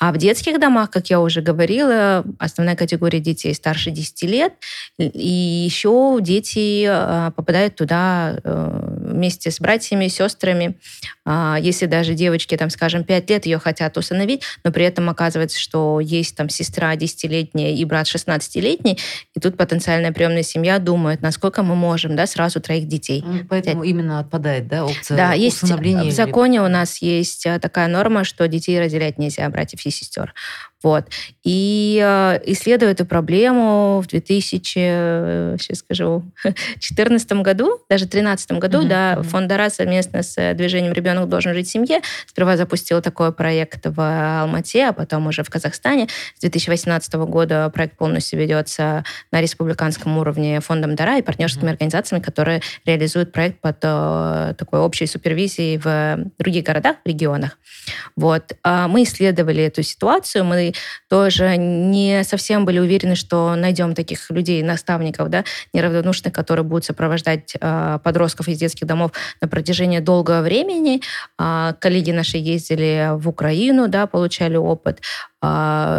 А 0.00 0.12
в 0.12 0.18
детских 0.18 0.58
домах, 0.58 0.90
как 0.90 1.08
я 1.10 1.20
уже 1.20 1.42
говорила, 1.42 2.24
основная 2.40 2.74
категория 2.74 3.20
детей 3.20 3.54
старше 3.54 3.92
10 3.92 4.22
лет, 4.22 4.54
и 4.98 5.28
еще 5.28 6.18
дети 6.20 6.86
а, 6.88 7.30
попадают 7.30 7.76
туда 7.76 8.36
э, 8.42 8.96
вместе 9.12 9.52
с 9.52 9.60
братьями, 9.60 10.08
сестрами. 10.08 10.76
А, 11.24 11.56
если 11.60 11.86
даже 11.86 12.14
девочке, 12.14 12.56
там, 12.56 12.68
скажем, 12.68 13.04
5 13.04 13.30
лет, 13.30 13.46
ее 13.46 13.58
хотят 13.58 13.96
усыновить, 13.96 14.42
но 14.64 14.72
при 14.72 14.84
этом 14.84 15.08
оказывается, 15.08 15.60
что 15.60 16.00
есть 16.00 16.36
там 16.36 16.48
сестра 16.48 16.96
10-летняя 16.96 17.74
и 17.74 17.84
брат 17.84 18.08
16-летний, 18.08 18.98
и 19.34 19.40
тут 19.40 19.56
потенциальная 19.56 20.10
приемная 20.10 20.42
семья 20.42 20.80
думает, 20.80 21.22
насколько 21.22 21.62
мы 21.62 21.76
можем, 21.76 22.16
да, 22.16 22.26
сразу 22.40 22.60
троих 22.60 22.88
детей. 22.88 23.22
Ну, 23.24 23.40
поэтому 23.48 23.82
взять. 23.82 23.90
именно 23.90 24.18
отпадает, 24.18 24.66
да, 24.66 24.86
опция 24.86 25.16
Да, 25.16 25.32
есть 25.34 25.62
в 25.62 26.10
законе 26.10 26.62
у 26.62 26.68
нас 26.68 27.02
есть 27.02 27.46
а, 27.46 27.58
такая 27.58 27.86
норма, 27.86 28.24
что 28.24 28.48
детей 28.48 28.80
разделять 28.80 29.18
нельзя, 29.18 29.48
братьев 29.50 29.84
и 29.84 29.90
сестер. 29.90 30.34
Вот. 30.82 31.06
И 31.44 32.00
э, 32.02 32.40
исследуя 32.46 32.90
эту 32.90 33.04
проблему 33.04 34.00
в 34.00 34.06
2000, 34.06 35.58
сейчас 35.58 35.78
скажу, 35.78 36.24
2014 36.42 37.32
году, 37.32 37.80
даже 37.88 38.06
в 38.06 38.08
2013 38.08 38.52
году, 38.52 38.82
mm-hmm. 38.82 38.88
да, 38.88 39.22
фонд 39.22 39.48
Дара 39.48 39.68
совместно 39.70 40.22
с 40.22 40.54
движением 40.54 40.92
«Ребенок 40.92 41.28
должен 41.28 41.52
жить 41.54 41.68
в 41.68 41.70
семье» 41.70 42.00
сперва 42.26 42.56
запустил 42.56 43.02
такой 43.02 43.32
проект 43.32 43.86
в 43.86 44.42
Алмате, 44.42 44.86
а 44.86 44.92
потом 44.92 45.26
уже 45.26 45.42
в 45.42 45.50
Казахстане. 45.50 46.08
С 46.36 46.40
2018 46.40 47.14
года 47.14 47.70
проект 47.70 47.96
полностью 47.96 48.38
ведется 48.38 49.04
на 49.32 49.40
республиканском 49.40 50.16
уровне 50.18 50.60
фондом 50.60 50.94
Дара 50.94 51.18
и 51.18 51.22
партнерскими 51.22 51.68
mm-hmm. 51.68 51.72
организациями, 51.72 52.22
которые 52.22 52.62
реализуют 52.86 53.32
проект 53.32 53.60
под 53.60 53.76
э, 53.82 54.54
такой 54.56 54.80
общей 54.80 55.06
супервизией 55.06 55.78
в 55.78 56.30
других 56.38 56.64
городах, 56.64 56.96
регионах. 57.04 57.58
Вот. 58.16 58.52
А 58.62 58.88
мы 58.88 59.02
исследовали 59.02 59.62
эту 59.62 59.82
ситуацию, 59.82 60.44
мы 60.44 60.69
тоже 61.08 61.56
не 61.56 62.24
совсем 62.24 62.64
были 62.64 62.78
уверены, 62.78 63.14
что 63.14 63.54
найдем 63.56 63.94
таких 63.94 64.30
людей, 64.30 64.62
наставников, 64.62 65.28
да, 65.30 65.44
неравнодушных, 65.72 66.32
которые 66.32 66.64
будут 66.64 66.84
сопровождать 66.84 67.54
э, 67.60 67.98
подростков 68.02 68.48
из 68.48 68.58
детских 68.58 68.86
домов 68.86 69.12
на 69.40 69.48
протяжении 69.48 70.00
долгого 70.00 70.42
времени. 70.42 71.02
Э, 71.38 71.74
коллеги 71.78 72.12
наши 72.12 72.38
ездили 72.38 73.10
в 73.14 73.28
Украину, 73.28 73.88
да, 73.88 74.06
получали 74.06 74.56
опыт, 74.56 75.00
э, 75.42 75.46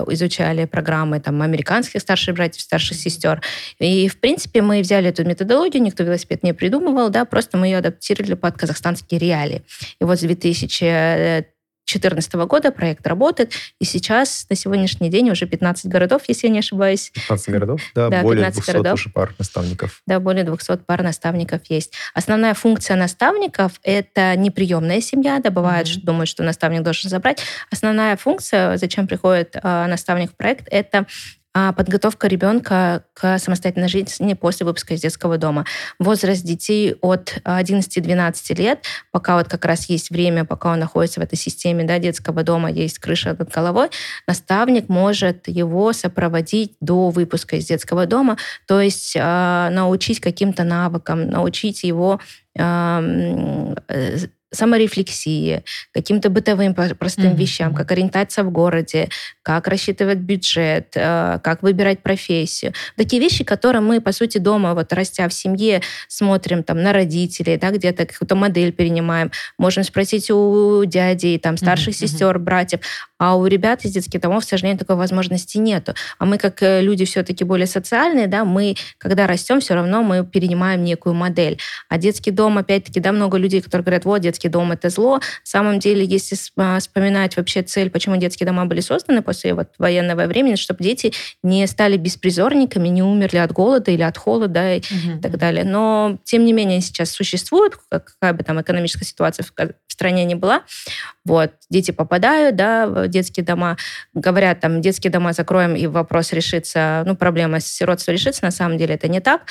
изучали 0.08 0.66
программы 0.66 1.20
там, 1.20 1.42
американских 1.42 2.02
старших 2.02 2.36
братьев, 2.36 2.62
старших 2.62 2.98
сестер. 2.98 3.42
И, 3.80 4.08
в 4.08 4.20
принципе, 4.20 4.62
мы 4.62 4.82
взяли 4.82 5.10
эту 5.10 5.26
методологию, 5.26 5.84
никто 5.84 6.04
велосипед 6.04 6.44
не 6.44 6.54
придумывал, 6.54 7.10
да, 7.10 7.26
просто 7.26 7.58
мы 7.58 7.68
ее 7.68 7.78
адаптировали 7.78 8.36
под 8.36 8.58
казахстанские 8.58 9.20
реалии. 9.20 9.64
И 10.00 10.04
вот 10.04 10.18
с 10.18 10.22
2000 10.22 11.51
2014 12.00 12.34
года 12.48 12.72
проект 12.72 13.06
работает, 13.08 13.54
и 13.80 13.86
сейчас 13.86 14.46
на 14.50 14.56
сегодняшний 14.56 15.10
день 15.10 15.30
уже 15.30 15.46
15 15.46 15.88
городов, 15.88 16.24
если 16.28 16.48
я 16.48 16.54
не 16.54 16.60
ошибаюсь. 16.60 17.12
15 17.14 17.50
городов? 17.50 17.82
Да, 17.96 18.10
да 18.10 18.22
более 18.22 18.50
200 18.50 18.72
городов. 18.72 18.94
уже 18.94 19.10
пар 19.10 19.34
наставников. 19.38 20.02
Да, 20.08 20.20
более 20.20 20.44
200 20.44 20.78
пар 20.86 21.04
наставников 21.04 21.62
есть. 21.70 21.94
Основная 22.14 22.54
функция 22.54 22.96
наставников— 22.96 23.74
это 23.84 24.36
неприемная 24.36 25.02
семья, 25.02 25.40
да, 25.40 25.50
бывает, 25.50 25.88
mm-hmm. 25.88 25.92
что 25.92 26.06
думают, 26.06 26.30
что 26.30 26.44
наставник 26.44 26.84
должен 26.84 27.10
забрать. 27.10 27.42
Основная 27.70 28.16
функция, 28.18 28.78
зачем 28.78 29.08
приходит 29.08 29.56
э, 29.56 29.88
наставник 29.88 30.32
в 30.32 30.36
проект, 30.36 30.68
это 30.70 31.06
подготовка 31.54 32.28
ребенка 32.28 33.04
к 33.14 33.38
самостоятельной 33.38 33.90
жизни 33.90 34.34
после 34.34 34.66
выпуска 34.66 34.94
из 34.94 35.02
детского 35.02 35.38
дома. 35.38 35.66
Возраст 36.00 36.44
детей 36.44 36.96
от 37.02 37.42
11-12 37.44 38.56
лет, 38.58 38.86
пока 39.12 39.38
вот 39.38 39.48
как 39.48 39.66
раз 39.66 39.90
есть 39.90 40.12
время, 40.12 40.46
пока 40.46 40.72
он 40.72 40.80
находится 40.80 41.20
в 41.20 41.24
этой 41.24 41.36
системе 41.36 41.84
да, 41.84 42.00
детского 42.00 42.44
дома, 42.44 42.72
есть 42.72 43.00
крыша 43.00 43.36
над 43.38 43.50
головой, 43.50 43.90
наставник 44.28 44.88
может 44.90 45.48
его 45.48 45.94
сопроводить 45.94 46.76
до 46.80 47.10
выпуска 47.10 47.58
из 47.58 47.66
детского 47.66 48.06
дома, 48.06 48.38
то 48.68 48.80
есть 48.80 49.14
э, 49.16 49.70
научить 49.72 50.20
каким-то 50.20 50.64
навыкам, 50.64 51.30
научить 51.30 51.84
его 51.84 52.20
э, 52.58 53.76
саморефлексии, 54.52 55.64
каким-то 55.94 56.30
бытовым 56.30 56.76
простым 56.76 57.32
mm-hmm. 57.32 57.36
вещам, 57.36 57.74
как 57.74 57.92
ориентация 57.92 58.44
в 58.44 58.52
городе, 58.52 59.10
как 59.44 59.68
рассчитывать 59.68 60.18
бюджет, 60.18 60.90
э, 60.96 61.40
как 61.42 61.64
выбирать 61.64 62.04
профессию. 62.04 62.74
Такие 62.98 63.22
вещи, 63.22 63.44
которые 63.44 63.82
мы, 63.82 64.02
по 64.02 64.12
сути, 64.12 64.38
дома, 64.38 64.74
вот 64.74 64.92
растя 64.94 65.28
в 65.30 65.34
семье, 65.34 65.82
смотрим 66.08 66.64
там 66.64 66.82
на 66.82 66.92
родителей, 66.92 67.58
да, 67.58 67.72
где-то 67.72 68.06
какую-то 68.06 68.36
модель 68.36 68.74
перенимаем, 68.74 69.32
можем 69.58 69.84
спросить 69.84 70.30
у 70.30 70.84
дядей, 70.86 71.40
там, 71.40 71.58
старших 71.58 71.96
mm-hmm. 71.96 72.08
сестер, 72.08 72.40
братьев, 72.40 72.82
а 73.22 73.36
у 73.36 73.46
ребят 73.46 73.86
из 73.86 73.92
детских 73.92 74.20
домов, 74.20 74.44
к 74.44 74.50
сожалению, 74.50 74.80
такой 74.80 74.96
возможности 74.96 75.60
нету. 75.60 75.94
А 76.18 76.26
мы, 76.26 76.38
как 76.38 76.64
э, 76.64 76.82
люди 76.82 77.06
все-таки 77.06 77.44
более 77.44 77.68
социальные, 77.68 78.28
да, 78.28 78.44
мы, 78.44 78.76
когда 78.98 79.28
растем, 79.28 79.60
все 79.60 79.76
равно 79.76 80.02
мы 80.02 80.26
перенимаем 80.26 80.84
некую 80.84 81.14
модель. 81.14 81.60
А 81.88 81.98
детский 81.98 82.32
дом, 82.32 82.58
опять-таки, 82.58 83.00
да, 83.00 83.12
много 83.12 83.38
людей, 83.38 83.62
которые 83.62 83.84
говорят, 83.86 84.06
вот, 84.06 84.22
детский 84.22 84.41
дом— 84.50 84.72
это 84.74 84.90
зло. 84.90 85.16
На 85.16 85.22
самом 85.44 85.80
деле, 85.80 86.06
если 86.06 86.38
а, 86.58 86.80
вспоминать 86.80 87.38
вообще 87.38 87.62
цель, 87.62 87.90
почему 87.90 88.18
детские 88.18 88.48
дома 88.48 88.66
были 88.66 88.82
созданы 88.82 89.22
после 89.22 89.54
вот 89.54 89.70
военного 89.78 90.26
времени, 90.26 90.56
чтобы 90.56 90.84
дети 90.84 91.14
не 91.44 91.66
стали 91.68 91.98
беспризорниками, 91.98 92.88
не 92.88 93.04
умерли 93.04 93.38
от 93.38 93.52
голода 93.52 93.92
или 93.92 94.02
от 94.02 94.18
холода 94.18 94.76
и 94.76 94.80
угу. 94.80 95.22
так 95.22 95.38
далее. 95.38 95.64
Но, 95.64 96.18
тем 96.24 96.46
не 96.46 96.54
менее, 96.54 96.82
сейчас 96.82 97.12
существуют, 97.12 97.78
какая 97.90 98.34
бы 98.34 98.44
там 98.44 98.62
экономическая 98.62 99.06
ситуация 99.06 99.46
в 99.46 99.92
стране 99.92 100.26
не 100.26 100.36
была, 100.36 100.64
вот, 101.24 101.52
дети 101.70 101.92
попадают, 101.92 102.56
да, 102.56 102.88
в 102.88 103.08
детские 103.08 103.46
дома, 103.46 103.78
говорят, 104.14 104.60
там, 104.60 104.82
детские 104.82 105.12
дома 105.12 105.34
закроем, 105.34 105.76
и 105.76 105.86
вопрос 105.86 106.34
решится, 106.34 107.04
ну, 107.06 107.16
проблема 107.16 107.60
с 107.60 107.68
сиротством 107.68 108.14
решится, 108.14 108.44
на 108.44 108.52
самом 108.52 108.78
деле 108.78 108.96
это 108.96 109.08
не 109.08 109.20
так, 109.20 109.42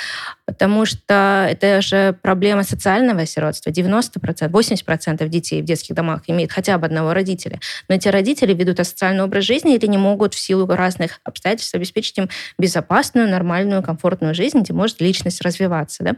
потому 0.47 0.85
что 0.85 1.47
это 1.49 1.81
же 1.81 2.17
проблема 2.23 2.65
социального 2.65 3.25
сиротства. 3.25 3.71
90%, 3.71 4.49
80% 4.49 5.29
детей 5.29 5.63
в 5.63 5.65
детских 5.65 5.95
домах 5.95 6.23
имеют 6.27 6.51
хотя 6.51 6.77
бы 6.77 6.87
одного 6.87 7.15
родителя, 7.15 7.61
но 7.89 7.95
эти 7.95 8.09
родители 8.09 8.53
ведут 8.53 8.81
асоциальный 8.81 9.23
образ 9.23 9.45
жизни 9.45 9.77
или 9.77 9.87
не 9.87 9.99
могут 9.99 10.35
в 10.35 10.39
силу 10.39 10.67
разных 10.67 11.21
обстоятельств 11.25 11.75
обеспечить 11.75 12.19
им 12.19 12.29
безопасную, 12.59 13.29
нормальную, 13.29 13.83
комфортную 13.83 14.35
жизнь, 14.35 14.61
где 14.61 14.73
может 14.73 15.01
личность 15.01 15.41
развиваться, 15.41 16.03
да. 16.03 16.17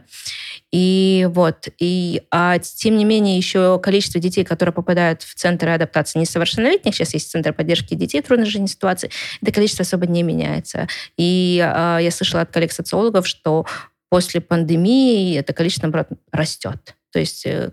И 0.71 1.27
вот, 1.29 1.67
и, 1.79 2.23
а 2.31 2.57
тем 2.59 2.97
не 2.97 3.05
менее 3.05 3.37
еще 3.37 3.79
количество 3.79 4.19
детей, 4.19 4.43
которые 4.43 4.73
попадают 4.73 5.21
в 5.21 5.35
центры 5.43 5.71
адаптации 5.71 6.19
несовершеннолетних, 6.19 6.95
сейчас 6.95 7.13
есть 7.13 7.29
центр 7.29 7.51
поддержки 7.53 7.95
детей 7.95 8.21
в 8.21 8.25
трудной 8.25 8.45
жизненной 8.45 8.69
ситуации, 8.69 9.11
это 9.41 9.51
количество 9.51 9.83
особо 9.83 10.07
не 10.07 10.23
меняется. 10.23 10.87
И 11.17 11.57
э, 11.61 11.97
я 12.01 12.11
слышала 12.11 12.43
от 12.43 12.51
коллег-социологов, 12.51 13.27
что 13.27 13.65
после 14.09 14.39
пандемии 14.39 15.37
это 15.37 15.51
количество, 15.51 15.87
наоборот, 15.87 16.07
растет. 16.31 16.95
То 17.11 17.19
есть 17.19 17.45
э, 17.45 17.71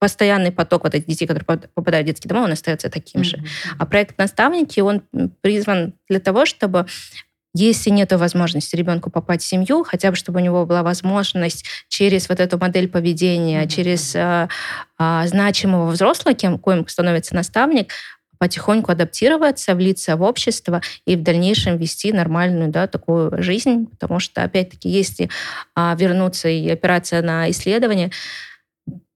постоянный 0.00 0.50
поток 0.50 0.82
вот 0.82 0.94
этих 0.96 1.06
детей, 1.06 1.26
которые 1.26 1.68
попадают 1.72 2.04
в 2.04 2.08
детские 2.08 2.30
дома, 2.30 2.44
он 2.44 2.52
остается 2.52 2.90
таким 2.90 3.20
mm-hmm. 3.20 3.24
же. 3.24 3.44
А 3.78 3.86
проект 3.86 4.18
«Наставники», 4.18 4.80
он 4.80 5.02
призван 5.40 5.94
для 6.08 6.18
того, 6.18 6.46
чтобы 6.46 6.86
если 7.54 7.90
нет 7.90 8.12
возможности 8.12 8.76
ребенку 8.76 9.10
попасть 9.10 9.44
в 9.44 9.48
семью, 9.48 9.84
хотя 9.84 10.10
бы 10.10 10.16
чтобы 10.16 10.40
у 10.40 10.42
него 10.42 10.66
была 10.66 10.82
возможность 10.82 11.64
через 11.88 12.28
вот 12.28 12.40
эту 12.40 12.58
модель 12.58 12.88
поведения, 12.88 13.62
mm-hmm. 13.62 13.68
через 13.68 14.14
э, 14.16 14.48
э, 14.98 15.22
значимого 15.26 15.90
взрослого, 15.90 16.34
кем 16.34 16.58
коим 16.58 16.86
становится 16.88 17.34
наставник, 17.34 17.92
потихоньку 18.38 18.92
адаптироваться, 18.92 19.74
влиться 19.74 20.16
в 20.16 20.22
общество 20.22 20.82
и 21.06 21.16
в 21.16 21.22
дальнейшем 21.22 21.78
вести 21.78 22.12
нормальную 22.12 22.70
да, 22.70 22.86
такую 22.86 23.42
жизнь, 23.42 23.86
потому 23.86 24.18
что, 24.18 24.42
опять-таки, 24.42 24.88
если 24.88 25.30
а, 25.74 25.94
вернуться 25.98 26.48
и 26.48 26.68
опираться 26.68 27.22
на 27.22 27.50
исследования, 27.50 28.10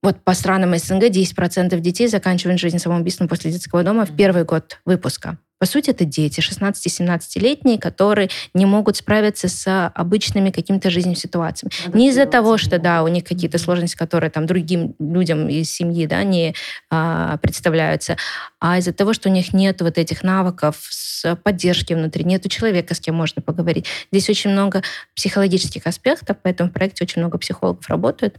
вот 0.01 0.23
по 0.23 0.33
странам 0.33 0.75
СНГ 0.75 1.09
10% 1.09 1.77
детей 1.79 2.07
заканчивают 2.07 2.59
жизнь 2.59 2.79
самоубийством 2.79 3.27
после 3.27 3.51
детского 3.51 3.83
дома 3.83 4.05
в 4.05 4.15
первый 4.15 4.45
год 4.45 4.79
выпуска. 4.85 5.37
По 5.59 5.65
сути, 5.65 5.89
это 5.89 6.05
дети 6.05 6.39
16-17-летние, 6.39 7.77
которые 7.77 8.29
не 8.53 8.65
могут 8.65 8.97
справиться 8.97 9.49
с 9.49 9.87
обычными 9.93 10.51
какими-то 10.51 10.89
жизненными 10.89 11.17
ситуациями. 11.17 11.73
Надо 11.85 11.97
не 11.97 12.09
из-за 12.09 12.25
того, 12.25 12.57
что 12.57 12.79
да, 12.79 13.03
у 13.03 13.07
них 13.09 13.25
какие-то 13.25 13.57
сложности, 13.57 13.97
которые 13.97 14.29
там 14.29 14.45
другим 14.45 14.95
людям 14.99 15.49
из 15.49 15.69
семьи 15.69 16.05
да, 16.05 16.23
не 16.23 16.55
а, 16.89 17.37
представляются, 17.37 18.15
а 18.59 18.77
из-за 18.77 18.93
того, 18.93 19.13
что 19.13 19.29
у 19.29 19.31
них 19.31 19.53
нет 19.53 19.81
вот 19.81 19.97
этих 19.97 20.23
навыков 20.23 20.77
с 20.89 21.35
поддержки 21.35 21.93
внутри, 21.93 22.23
нету 22.23 22.47
человека, 22.47 22.95
с 22.95 22.99
кем 23.01 23.15
можно 23.15 23.41
поговорить. 23.41 23.85
Здесь 24.11 24.29
очень 24.29 24.51
много 24.51 24.81
психологических 25.15 25.85
аспектов, 25.85 26.37
поэтому 26.41 26.69
в 26.69 26.73
проекте 26.73 27.03
очень 27.03 27.21
много 27.21 27.37
психологов 27.37 27.87
работают. 27.89 28.37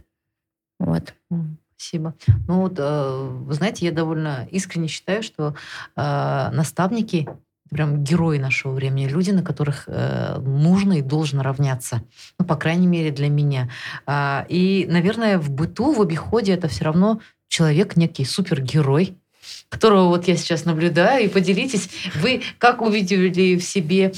Вот. 0.79 1.13
Спасибо. 1.81 2.13
Ну 2.47 2.61
вот, 2.61 2.75
э, 2.77 3.29
вы 3.43 3.53
знаете, 3.55 3.87
я 3.87 3.91
довольно 3.91 4.47
искренне 4.51 4.87
считаю, 4.87 5.23
что 5.23 5.55
э, 5.95 6.49
наставники 6.53 7.27
прям 7.71 8.03
герои 8.03 8.37
нашего 8.37 8.73
времени, 8.73 9.07
люди, 9.07 9.31
на 9.31 9.41
которых 9.41 9.85
э, 9.87 10.37
нужно 10.37 10.99
и 10.99 11.01
должно 11.01 11.41
равняться. 11.41 12.03
Ну, 12.37 12.45
по 12.45 12.55
крайней 12.55 12.85
мере, 12.85 13.09
для 13.09 13.29
меня. 13.29 13.71
А, 14.05 14.45
и, 14.47 14.85
наверное, 14.91 15.39
в 15.39 15.49
быту, 15.49 15.91
в 15.91 16.01
обиходе 16.01 16.53
это 16.53 16.67
все 16.67 16.85
равно 16.85 17.19
человек 17.47 17.97
некий 17.97 18.25
супергерой, 18.25 19.17
которого 19.69 20.07
вот 20.09 20.27
я 20.27 20.37
сейчас 20.37 20.65
наблюдаю, 20.65 21.25
и 21.25 21.29
поделитесь, 21.29 21.89
вы 22.13 22.43
как 22.59 22.83
увидели 22.83 23.57
в 23.57 23.63
себе 23.63 24.13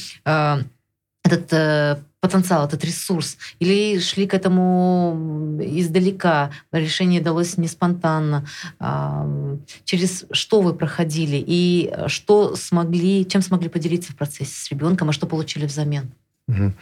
этот 1.24 2.04
потенциал, 2.24 2.66
этот 2.66 2.86
ресурс? 2.86 3.38
Или 3.60 4.00
шли 4.00 4.28
к 4.28 4.34
этому 4.34 5.60
издалека? 5.62 6.52
Решение 6.72 7.20
далось 7.20 7.58
не 7.58 7.68
спонтанно? 7.68 8.48
А, 8.80 9.28
через 9.84 10.26
что 10.32 10.62
вы 10.62 10.74
проходили? 10.74 11.44
И 11.46 11.94
что 12.08 12.56
смогли, 12.56 13.26
чем 13.28 13.42
смогли 13.42 13.68
поделиться 13.68 14.14
в 14.14 14.16
процессе 14.16 14.54
с 14.56 14.72
ребенком, 14.72 15.10
а 15.10 15.12
что 15.12 15.28
получили 15.28 15.66
взамен? 15.66 16.14
Угу. 16.48 16.74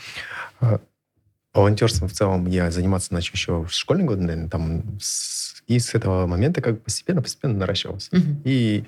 Волонтерством 1.54 2.08
в 2.08 2.14
целом 2.14 2.48
я 2.48 2.72
заниматься 2.72 3.14
начал 3.14 3.34
еще 3.34 3.64
в 3.64 3.74
школьные 3.74 4.06
годы, 4.06 4.22
наверное, 4.22 4.50
там 4.50 4.84
с, 5.02 5.62
и 5.68 5.80
с 5.80 5.94
этого 5.96 6.26
момента 6.26 6.62
как 6.62 6.76
бы 6.76 6.80
постепенно-постепенно 6.80 7.58
наращивался. 7.58 8.10
Uh-huh. 8.12 8.42
И 8.46 8.86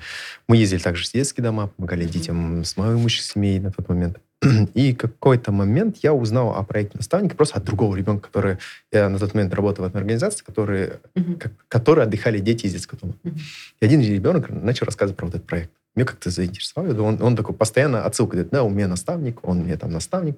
мы 0.47 0.55
ездили 0.55 0.79
также 0.79 1.03
в 1.03 1.11
детские 1.11 1.43
дома, 1.43 1.67
помогали 1.67 2.05
детям 2.05 2.63
с 2.63 2.77
малоимущих 2.77 3.23
семей 3.23 3.59
на 3.59 3.69
тот 3.69 3.89
момент. 3.89 4.19
И 4.73 4.93
какой-то 4.93 5.51
момент 5.51 5.97
я 6.01 6.13
узнал 6.13 6.55
о 6.55 6.63
проекте 6.63 6.97
наставника 6.97 7.35
просто 7.35 7.57
от 7.57 7.63
другого 7.63 7.95
ребенка, 7.95 8.27
который... 8.27 8.57
Я 8.91 9.09
на 9.09 9.19
тот 9.19 9.33
момент 9.33 9.53
работал 9.53 9.83
в 9.83 9.87
одной 9.87 10.01
организации, 10.01 10.43
которые, 10.43 10.99
uh-huh. 11.15 11.37
как, 11.37 11.51
которые 11.67 12.03
отдыхали 12.03 12.39
дети 12.39 12.65
из 12.65 12.73
детского 12.73 12.99
дома. 12.99 13.13
Uh-huh. 13.23 13.39
И 13.81 13.85
один 13.85 14.01
ребенок 14.01 14.49
начал 14.49 14.85
рассказывать 14.85 15.17
про 15.17 15.25
вот 15.25 15.35
этот 15.35 15.47
проект. 15.47 15.71
Меня 15.95 16.07
как-то 16.07 16.31
заинтересовало. 16.31 16.99
Он, 17.03 17.21
он 17.21 17.35
такой 17.35 17.53
постоянно 17.53 18.03
отсылка 18.03 18.31
говорит, 18.31 18.51
да, 18.51 18.63
у 18.63 18.69
меня 18.69 18.87
наставник, 18.87 19.47
он 19.47 19.59
мне 19.59 19.77
там 19.77 19.91
наставник. 19.91 20.37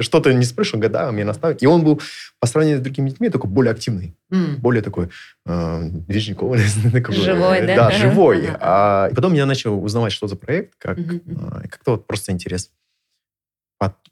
Что-то 0.00 0.32
не 0.32 0.44
спрашиваю, 0.44 0.78
он 0.78 0.80
говорит, 0.80 0.92
да, 0.92 1.08
у 1.08 1.12
меня 1.12 1.26
наставник. 1.26 1.62
И 1.62 1.66
он 1.66 1.84
был 1.84 2.00
по 2.40 2.48
сравнению 2.48 2.80
с 2.80 2.82
другими 2.82 3.10
детьми 3.10 3.28
такой 3.28 3.48
более 3.48 3.70
активный, 3.70 4.16
mm. 4.32 4.56
более 4.56 4.82
такой 4.82 5.10
э, 5.46 5.88
движниковый. 5.90 6.58
Живой, 7.10 7.66
да? 7.66 7.76
Да, 7.76 7.90
живой. 7.92 8.48
А, 8.58 9.10
потом 9.14 9.34
я 9.34 9.46
начал 9.46 9.80
узнавать, 9.80 10.12
что 10.12 10.26
за 10.26 10.34
проект, 10.34 10.72
как, 10.76 10.98
mm-hmm. 10.98 11.68
как-то 11.68 11.92
вот 11.92 12.06
просто 12.08 12.32
интерес. 12.32 12.70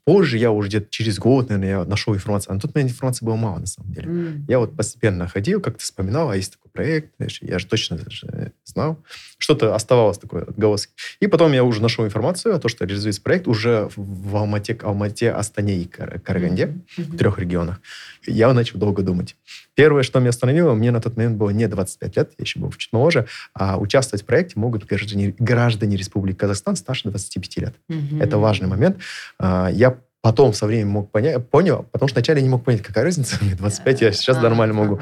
Позже 0.09 0.39
я 0.39 0.49
уже 0.49 0.69
где-то 0.69 0.87
через 0.89 1.19
год, 1.19 1.49
наверное, 1.49 1.81
я 1.81 1.85
нашел 1.85 2.15
информацию. 2.15 2.51
А 2.51 2.55
на 2.55 2.59
тот 2.59 2.73
момент 2.73 2.91
информации 2.91 3.23
было 3.23 3.35
мало, 3.35 3.59
на 3.59 3.67
самом 3.67 3.93
деле. 3.93 4.07
Mm. 4.07 4.45
Я 4.47 4.57
вот 4.57 4.75
постепенно 4.75 5.27
ходил, 5.27 5.61
как-то 5.61 5.83
вспоминал, 5.83 6.31
а 6.31 6.35
есть 6.35 6.53
такой 6.53 6.71
проект, 6.71 7.13
знаешь, 7.17 7.37
я 7.43 7.59
же 7.59 7.67
точно 7.67 7.99
даже 7.99 8.53
знал. 8.65 8.97
Что-то 9.37 9.75
оставалось 9.75 10.17
такое 10.17 10.45
отголоски. 10.45 10.93
И 11.19 11.27
потом 11.27 11.53
я 11.53 11.63
уже 11.63 11.83
нашел 11.83 12.05
информацию 12.05 12.55
о 12.55 12.59
том, 12.59 12.69
что 12.69 12.85
реализуется 12.85 13.21
проект 13.21 13.47
уже 13.47 13.87
в 13.95 14.35
Алмате, 14.35 14.79
Алмате 14.81 15.29
Астане 15.29 15.75
и 15.75 15.85
Караганде, 15.85 16.63
mm-hmm. 16.97 17.03
в 17.03 17.17
трех 17.17 17.37
регионах. 17.37 17.79
Я 18.25 18.51
начал 18.53 18.79
долго 18.79 19.03
думать. 19.03 19.35
Первое, 19.79 20.03
что 20.03 20.19
меня 20.19 20.31
остановило, 20.31 20.73
мне 20.73 20.91
на 20.91 20.99
тот 20.99 21.15
момент 21.15 21.37
было 21.37 21.51
не 21.51 21.65
25 21.65 22.17
лет, 22.17 22.31
я 22.37 22.43
еще 22.43 22.59
был 22.59 22.69
чуть 22.73 22.91
моложе, 22.91 23.27
а 23.53 23.77
участвовать 23.77 24.23
в 24.23 24.25
проекте 24.25 24.59
могут 24.59 24.85
граждане, 24.85 25.33
граждане 25.39 25.95
Республики 25.95 26.35
Казахстан 26.35 26.75
старше 26.75 27.07
25 27.07 27.57
лет. 27.59 27.75
Mm-hmm. 27.89 28.21
Это 28.21 28.37
важный 28.39 28.67
момент. 28.67 28.97
А, 29.39 29.69
я 29.71 29.97
потом 30.21 30.53
со 30.53 30.65
временем 30.65 30.89
мог 30.89 31.11
понять, 31.11 31.47
понял, 31.49 31.85
потому 31.91 32.07
что 32.09 32.15
вначале 32.15 32.39
я 32.39 32.43
не 32.43 32.49
мог 32.49 32.63
понять, 32.63 32.81
какая 32.81 33.03
разница, 33.05 33.37
мне 33.41 33.55
25, 33.55 34.01
я 34.01 34.11
сейчас 34.11 34.41
нормально 34.41 34.73
могу. 34.73 34.99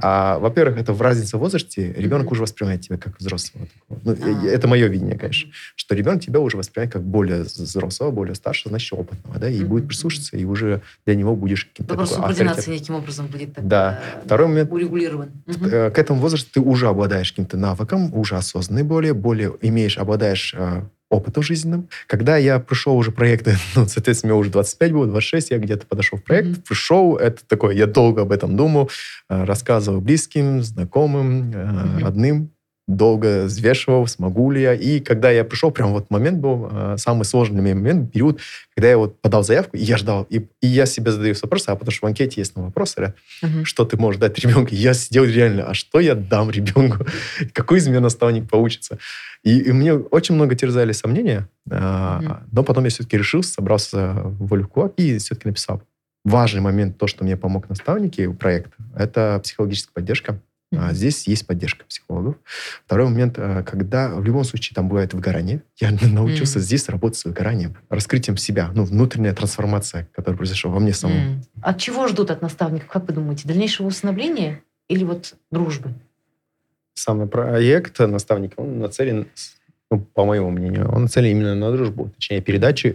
А, 0.00 0.38
во-первых, 0.38 0.78
это 0.78 0.92
в 0.92 1.02
разнице 1.02 1.38
в 1.38 1.40
возрасте, 1.40 1.92
ребенок 1.94 2.30
уже 2.30 2.42
воспринимает 2.42 2.82
тебя 2.82 2.98
как 2.98 3.18
взрослого. 3.18 3.66
Ну, 3.88 4.16
а. 4.20 4.46
Это 4.46 4.68
мое 4.68 4.86
видение, 4.86 5.18
конечно, 5.18 5.50
что 5.74 5.94
ребенок 5.94 6.22
тебя 6.22 6.38
уже 6.38 6.56
воспринимает 6.56 6.92
как 6.92 7.02
более 7.02 7.42
взрослого, 7.42 8.10
более 8.10 8.34
старшего, 8.34 8.70
значит, 8.70 8.92
опытного, 8.92 9.38
да, 9.38 9.48
и 9.48 9.64
будет 9.64 9.88
прислушаться, 9.88 10.36
и 10.36 10.44
уже 10.44 10.82
для 11.04 11.16
него 11.16 11.34
будешь 11.34 11.64
каким-то 11.64 11.94
Вопрос 11.94 12.14
субординации 12.14 12.70
неким 12.72 12.94
образом 12.94 13.26
будет 13.26 13.54
так, 13.54 13.66
да. 13.66 14.00
Второй 14.24 14.48
момент, 14.48 14.70
урегулирован. 14.70 15.30
Э, 15.46 15.90
к 15.90 15.98
этому 15.98 16.20
возрасту 16.20 16.50
ты 16.52 16.60
уже 16.60 16.88
обладаешь 16.88 17.32
каким-то 17.32 17.56
навыком, 17.56 18.14
уже 18.14 18.36
осознанный 18.36 18.84
более, 18.84 19.14
более 19.14 19.52
имеешь, 19.62 19.98
обладаешь 19.98 20.54
опытом 21.10 21.42
жизненным. 21.42 21.88
Когда 22.06 22.36
я 22.36 22.58
пришел 22.58 22.96
уже 22.96 23.12
проекты, 23.12 23.56
ну, 23.74 23.86
соответственно, 23.86 24.34
мне 24.34 24.40
уже 24.40 24.50
25 24.50 24.92
было, 24.92 25.06
26, 25.06 25.50
я 25.50 25.58
где-то 25.58 25.86
подошел 25.86 26.18
в 26.18 26.24
проект, 26.24 26.48
mm-hmm. 26.48 26.66
пришел, 26.66 27.16
это 27.16 27.46
такое, 27.46 27.74
я 27.74 27.86
долго 27.86 28.22
об 28.22 28.32
этом 28.32 28.56
думал, 28.56 28.90
э, 29.28 29.44
рассказывал 29.44 30.00
близким, 30.00 30.62
знакомым, 30.62 31.50
mm-hmm. 31.50 31.98
родным, 32.00 32.50
долго 32.88 33.44
взвешивал, 33.44 34.06
смогу 34.06 34.50
ли 34.50 34.62
я. 34.62 34.74
И 34.74 34.98
когда 35.00 35.30
я 35.30 35.44
пришел, 35.44 35.70
прям 35.70 35.92
вот 35.92 36.10
момент 36.10 36.38
был, 36.38 36.68
э, 36.72 36.94
самый 36.96 37.24
сложный 37.24 37.60
момент, 37.60 38.10
период, 38.10 38.40
когда 38.74 38.88
я 38.88 38.96
вот 38.96 39.20
подал 39.20 39.44
заявку, 39.44 39.76
и 39.76 39.80
я 39.80 39.98
ждал. 39.98 40.26
И, 40.30 40.48
и 40.62 40.66
я 40.66 40.86
себе 40.86 41.12
задаю 41.12 41.34
вопрос, 41.42 41.68
а 41.68 41.76
потому 41.76 41.92
что 41.92 42.06
в 42.06 42.08
анкете 42.08 42.40
есть 42.40 42.56
на 42.56 42.62
вопросы, 42.62 43.12
uh-huh. 43.42 43.64
что 43.64 43.84
ты 43.84 43.98
можешь 43.98 44.18
дать 44.18 44.38
ребенку. 44.38 44.72
И 44.72 44.76
я 44.76 44.94
сидел 44.94 45.24
реально, 45.24 45.64
а 45.64 45.74
что 45.74 46.00
я 46.00 46.14
дам 46.14 46.50
ребенку? 46.50 47.06
Какой 47.52 47.78
из 47.78 47.86
меня 47.86 48.00
наставник 48.00 48.48
получится? 48.48 48.98
И, 49.44 49.58
и 49.58 49.72
мне 49.72 49.92
очень 49.92 50.34
много 50.34 50.54
терзали 50.54 50.92
сомнения, 50.92 51.46
uh-huh. 51.68 52.38
но 52.50 52.64
потом 52.64 52.84
я 52.84 52.90
все-таки 52.90 53.18
решил, 53.18 53.42
собрался 53.42 54.14
в 54.24 54.46
волю 54.46 54.68
и 54.96 55.18
все-таки 55.18 55.48
написал. 55.48 55.82
Важный 56.24 56.62
момент, 56.62 56.96
то, 56.96 57.06
что 57.06 57.22
мне 57.24 57.36
помог 57.36 57.68
наставники 57.68 58.26
проект, 58.32 58.72
это 58.96 59.40
психологическая 59.42 59.92
поддержка. 59.92 60.40
Mm-hmm. 60.72 60.92
Здесь 60.92 61.26
есть 61.26 61.46
поддержка 61.46 61.84
психологов. 61.86 62.36
Второй 62.84 63.08
момент, 63.08 63.38
э, 63.38 63.62
когда 63.62 64.14
в 64.14 64.22
любом 64.22 64.44
случае 64.44 64.74
там 64.74 64.88
бывает 64.88 65.14
выгорание, 65.14 65.62
я 65.78 65.90
научился 66.02 66.58
mm-hmm. 66.58 66.62
здесь 66.62 66.88
работать 66.88 67.18
с 67.18 67.24
выгоранием, 67.24 67.76
раскрытием 67.88 68.36
себя, 68.36 68.70
ну, 68.74 68.84
внутренняя 68.84 69.34
трансформация, 69.34 70.08
которая 70.14 70.36
произошла 70.36 70.70
во 70.70 70.80
мне 70.80 70.92
самом. 70.92 71.16
Mm-hmm. 71.16 71.42
От 71.62 71.78
чего 71.78 72.06
ждут 72.08 72.30
от 72.30 72.42
наставников, 72.42 72.88
как 72.88 73.06
вы 73.06 73.14
думаете, 73.14 73.48
дальнейшего 73.48 73.86
установления 73.86 74.62
или 74.88 75.04
вот 75.04 75.34
дружбы? 75.50 75.94
Самый 76.94 77.28
проект 77.28 77.98
наставника, 78.00 78.54
он 78.58 78.78
нацелен, 78.80 79.28
ну, 79.90 80.00
по 80.00 80.24
моему 80.24 80.50
мнению, 80.50 80.90
он 80.92 81.02
нацелен 81.02 81.30
именно 81.30 81.54
на 81.54 81.72
дружбу, 81.72 82.10
точнее, 82.16 82.42
передачу 82.42 82.88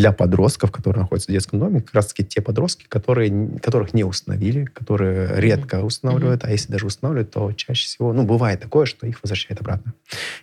для 0.00 0.12
подростков, 0.12 0.72
которые 0.72 1.02
находятся 1.02 1.30
в 1.30 1.34
детском 1.34 1.60
доме, 1.60 1.82
как 1.82 1.94
раз-таки 1.94 2.24
те 2.24 2.40
подростки, 2.40 2.86
которые, 2.88 3.58
которых 3.62 3.92
не 3.92 4.02
установили, 4.02 4.64
которые 4.64 5.38
редко 5.38 5.84
устанавливают, 5.84 6.42
mm-hmm. 6.42 6.48
а 6.48 6.52
если 6.52 6.72
даже 6.72 6.86
устанавливают, 6.86 7.30
то 7.30 7.52
чаще 7.52 7.84
всего, 7.84 8.14
ну, 8.14 8.24
бывает 8.24 8.60
такое, 8.60 8.86
что 8.86 9.06
их 9.06 9.22
возвращают 9.22 9.60
обратно. 9.60 9.92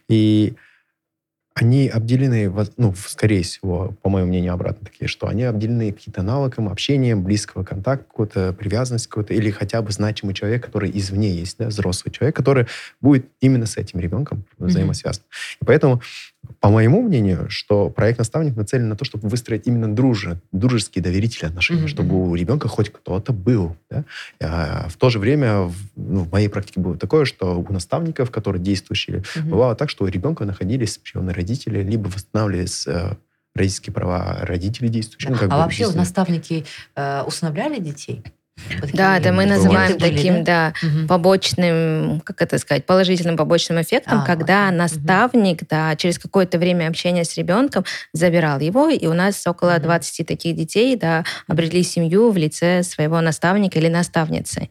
И 0.09 0.53
они 1.55 1.87
обделены, 1.87 2.53
ну, 2.77 2.93
скорее 2.95 3.41
всего, 3.41 3.95
по 4.03 4.09
моему 4.09 4.27
мнению, 4.27 4.53
обратно 4.53 4.85
такие, 4.85 5.07
что 5.07 5.27
они 5.27 5.41
обделены 5.41 5.91
каким-то 5.91 6.21
навыком, 6.21 6.69
общением, 6.69 7.23
близкого 7.23 7.63
контакта, 7.63 8.05
какой-то 8.07 8.53
привязанность 8.53 9.07
какой-то, 9.07 9.33
или 9.33 9.49
хотя 9.49 9.81
бы 9.81 9.91
значимый 9.91 10.35
человек, 10.35 10.63
который 10.63 10.91
извне 10.93 11.31
есть, 11.31 11.57
да, 11.57 11.69
взрослый 11.69 12.11
человек, 12.11 12.35
который 12.35 12.67
будет 13.01 13.25
именно 13.41 13.65
с 13.65 13.75
этим 13.77 13.99
ребенком 13.99 14.45
взаимосвязан. 14.59 15.23
Mm-hmm. 15.23 15.57
И 15.63 15.65
поэтому 15.65 16.01
по 16.59 16.69
моему 16.69 17.01
мнению, 17.01 17.49
что 17.49 17.89
проект 17.89 18.19
«Наставник» 18.19 18.55
нацелен 18.55 18.89
на 18.89 18.95
то, 18.95 19.05
чтобы 19.05 19.27
выстроить 19.29 19.67
именно 19.67 19.93
дружи, 19.93 20.39
дружеские 20.51 21.03
доверительные 21.03 21.49
отношения, 21.49 21.83
mm-hmm. 21.83 21.87
чтобы 21.87 22.29
у 22.29 22.35
ребенка 22.35 22.67
хоть 22.67 22.89
кто-то 22.89 23.33
был. 23.33 23.75
Да? 23.89 24.03
А 24.41 24.87
в 24.89 24.95
то 24.97 25.09
же 25.09 25.19
время 25.19 25.61
в, 25.61 25.75
ну, 25.95 26.23
в 26.23 26.31
моей 26.31 26.47
практике 26.47 26.79
было 26.79 26.97
такое, 26.97 27.25
что 27.25 27.59
у 27.59 27.73
наставников, 27.73 28.31
которые 28.31 28.61
действующие, 28.61 29.17
mm-hmm. 29.17 29.49
бывало 29.49 29.75
так, 29.75 29.89
что 29.89 30.05
у 30.05 30.07
ребенка 30.07 30.45
находились 30.45 30.97
приемные 30.97 31.33
родители, 31.33 31.83
либо 31.83 32.07
восстанавливались 32.07 32.87
э, 32.87 33.15
родительские 33.55 33.93
права 33.93 34.39
родителей 34.41 34.89
действующих. 34.89 35.29
Ну, 35.29 35.37
а 35.49 35.57
вообще 35.57 35.89
наставники 35.91 36.65
э, 36.95 37.23
усыновляли 37.23 37.79
детей? 37.79 38.23
Да, 38.93 39.17
это 39.17 39.31
мы 39.31 39.45
называем 39.45 39.97
были, 39.97 40.15
таким, 40.15 40.43
да, 40.43 40.73
да 40.81 40.87
угу. 40.87 41.07
побочным, 41.07 42.21
как 42.21 42.41
это 42.41 42.57
сказать, 42.57 42.85
положительным 42.85 43.37
побочным 43.37 43.81
эффектом, 43.81 44.19
а, 44.19 44.25
когда 44.25 44.65
вот. 44.67 44.75
наставник, 44.75 45.61
угу. 45.61 45.67
да, 45.69 45.95
через 45.95 46.19
какое-то 46.19 46.57
время 46.57 46.87
общения 46.87 47.23
с 47.23 47.35
ребенком 47.37 47.85
забирал 48.13 48.59
его, 48.59 48.89
и 48.89 49.05
у 49.07 49.13
нас 49.13 49.45
около 49.45 49.75
угу. 49.75 49.83
20 49.83 50.27
таких 50.27 50.55
детей, 50.55 50.95
да, 50.95 51.23
обрели 51.47 51.83
семью 51.83 52.31
в 52.31 52.37
лице 52.37 52.83
своего 52.83 53.21
наставника 53.21 53.79
или 53.79 53.89
наставницы. 53.89 54.69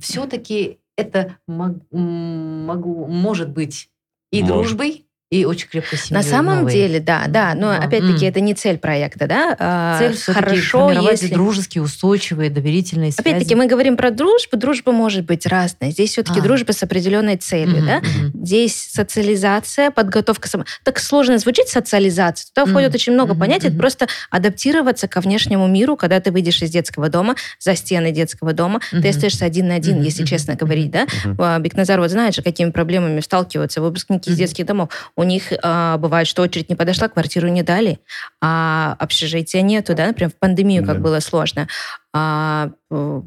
Все-таки 0.00 0.78
это 0.96 1.36
мог, 1.46 1.76
могло, 1.90 3.06
может 3.06 3.50
быть 3.50 3.88
и 4.32 4.40
может. 4.40 4.54
дружбой, 4.54 5.06
и 5.34 5.44
очень 5.44 5.68
крепко 5.68 5.96
семьей. 5.96 6.22
На 6.22 6.22
самом 6.22 6.58
новой. 6.58 6.72
деле, 6.72 7.00
да, 7.00 7.24
да. 7.28 7.54
Но 7.54 7.72
mm 7.72 7.84
опять-таки 7.84 8.24
mm. 8.24 8.28
это 8.28 8.40
не 8.40 8.54
цель 8.54 8.78
проекта, 8.78 9.26
да. 9.26 9.56
А, 9.58 9.98
цель 9.98 10.16
хорошо, 10.16 10.92
если 10.92 11.28
дружеские, 11.28 11.82
устойчивые, 11.82 12.50
доверительные 12.50 13.10
связи. 13.10 13.28
Опять-таки 13.28 13.54
мы 13.56 13.66
говорим 13.66 13.96
про 13.96 14.10
дружбу. 14.10 14.56
Дружба 14.56 14.92
может 14.92 15.24
быть 15.24 15.44
разной. 15.44 15.90
Здесь 15.90 16.10
все-таки 16.10 16.38
а. 16.38 16.42
дружба 16.42 16.72
с 16.72 16.82
определенной 16.82 17.36
целью, 17.36 17.82
mm-hmm, 17.82 17.86
да. 17.86 17.98
Mm-hmm. 17.98 18.44
Здесь 18.44 18.90
социализация, 18.92 19.90
подготовка 19.90 20.48
сама. 20.48 20.64
Так 20.84 21.00
сложно 21.00 21.36
звучит 21.38 21.68
социализация. 21.68 22.48
Туда 22.54 22.64
mm-hmm. 22.64 22.70
входит 22.70 22.94
очень 22.94 23.12
много 23.12 23.34
mm-hmm. 23.34 23.38
понятий. 23.38 23.68
Это 23.68 23.76
просто 23.76 24.06
адаптироваться 24.30 25.08
ко 25.08 25.20
внешнему 25.20 25.66
миру, 25.66 25.96
когда 25.96 26.20
ты 26.20 26.30
выйдешь 26.30 26.62
из 26.62 26.70
детского 26.70 27.08
дома, 27.08 27.34
за 27.58 27.74
стены 27.74 28.12
детского 28.12 28.52
дома, 28.52 28.80
mm-hmm. 28.92 29.02
ты 29.02 29.08
остаешься 29.08 29.44
один 29.44 29.68
на 29.68 29.74
один, 29.74 29.98
mm-hmm. 29.98 30.04
если 30.04 30.24
честно 30.24 30.54
говорить, 30.54 30.90
да. 30.90 31.06
Mm-hmm. 31.24 31.60
Бекназар 31.60 32.00
вот 32.00 32.10
знает 32.10 32.34
же, 32.34 32.42
какими 32.42 32.70
проблемами 32.70 33.20
сталкиваются 33.20 33.82
выпускники 33.82 34.30
mm-hmm. 34.30 34.32
из 34.32 34.38
детских 34.38 34.66
домов. 34.66 34.90
У 35.16 35.23
у 35.24 35.26
них 35.26 35.52
а, 35.62 35.96
бывает, 35.98 36.26
что 36.28 36.42
очередь 36.42 36.68
не 36.68 36.76
подошла, 36.76 37.08
квартиру 37.08 37.48
не 37.48 37.62
дали, 37.62 37.98
а 38.40 38.94
общежития 38.98 39.62
нету, 39.62 39.94
да, 39.94 40.06
например, 40.06 40.30
в 40.30 40.38
пандемию, 40.38 40.84
как 40.84 40.96
Да. 40.98 41.02
было 41.02 41.20
сложно. 41.20 41.66
А, 42.12 42.70
э, 42.90 43.22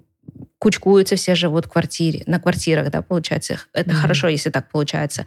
кучкуются, 0.59 1.15
все 1.15 1.35
живут 1.35 1.65
в 1.65 1.69
квартире, 1.69 2.23
на 2.25 2.39
квартирах, 2.39 2.89
да, 2.89 3.01
получается. 3.01 3.59
Это 3.73 3.91
Мгм. 3.91 3.99
хорошо, 4.01 4.27
если 4.27 4.49
так 4.49 4.69
получается. 4.71 5.25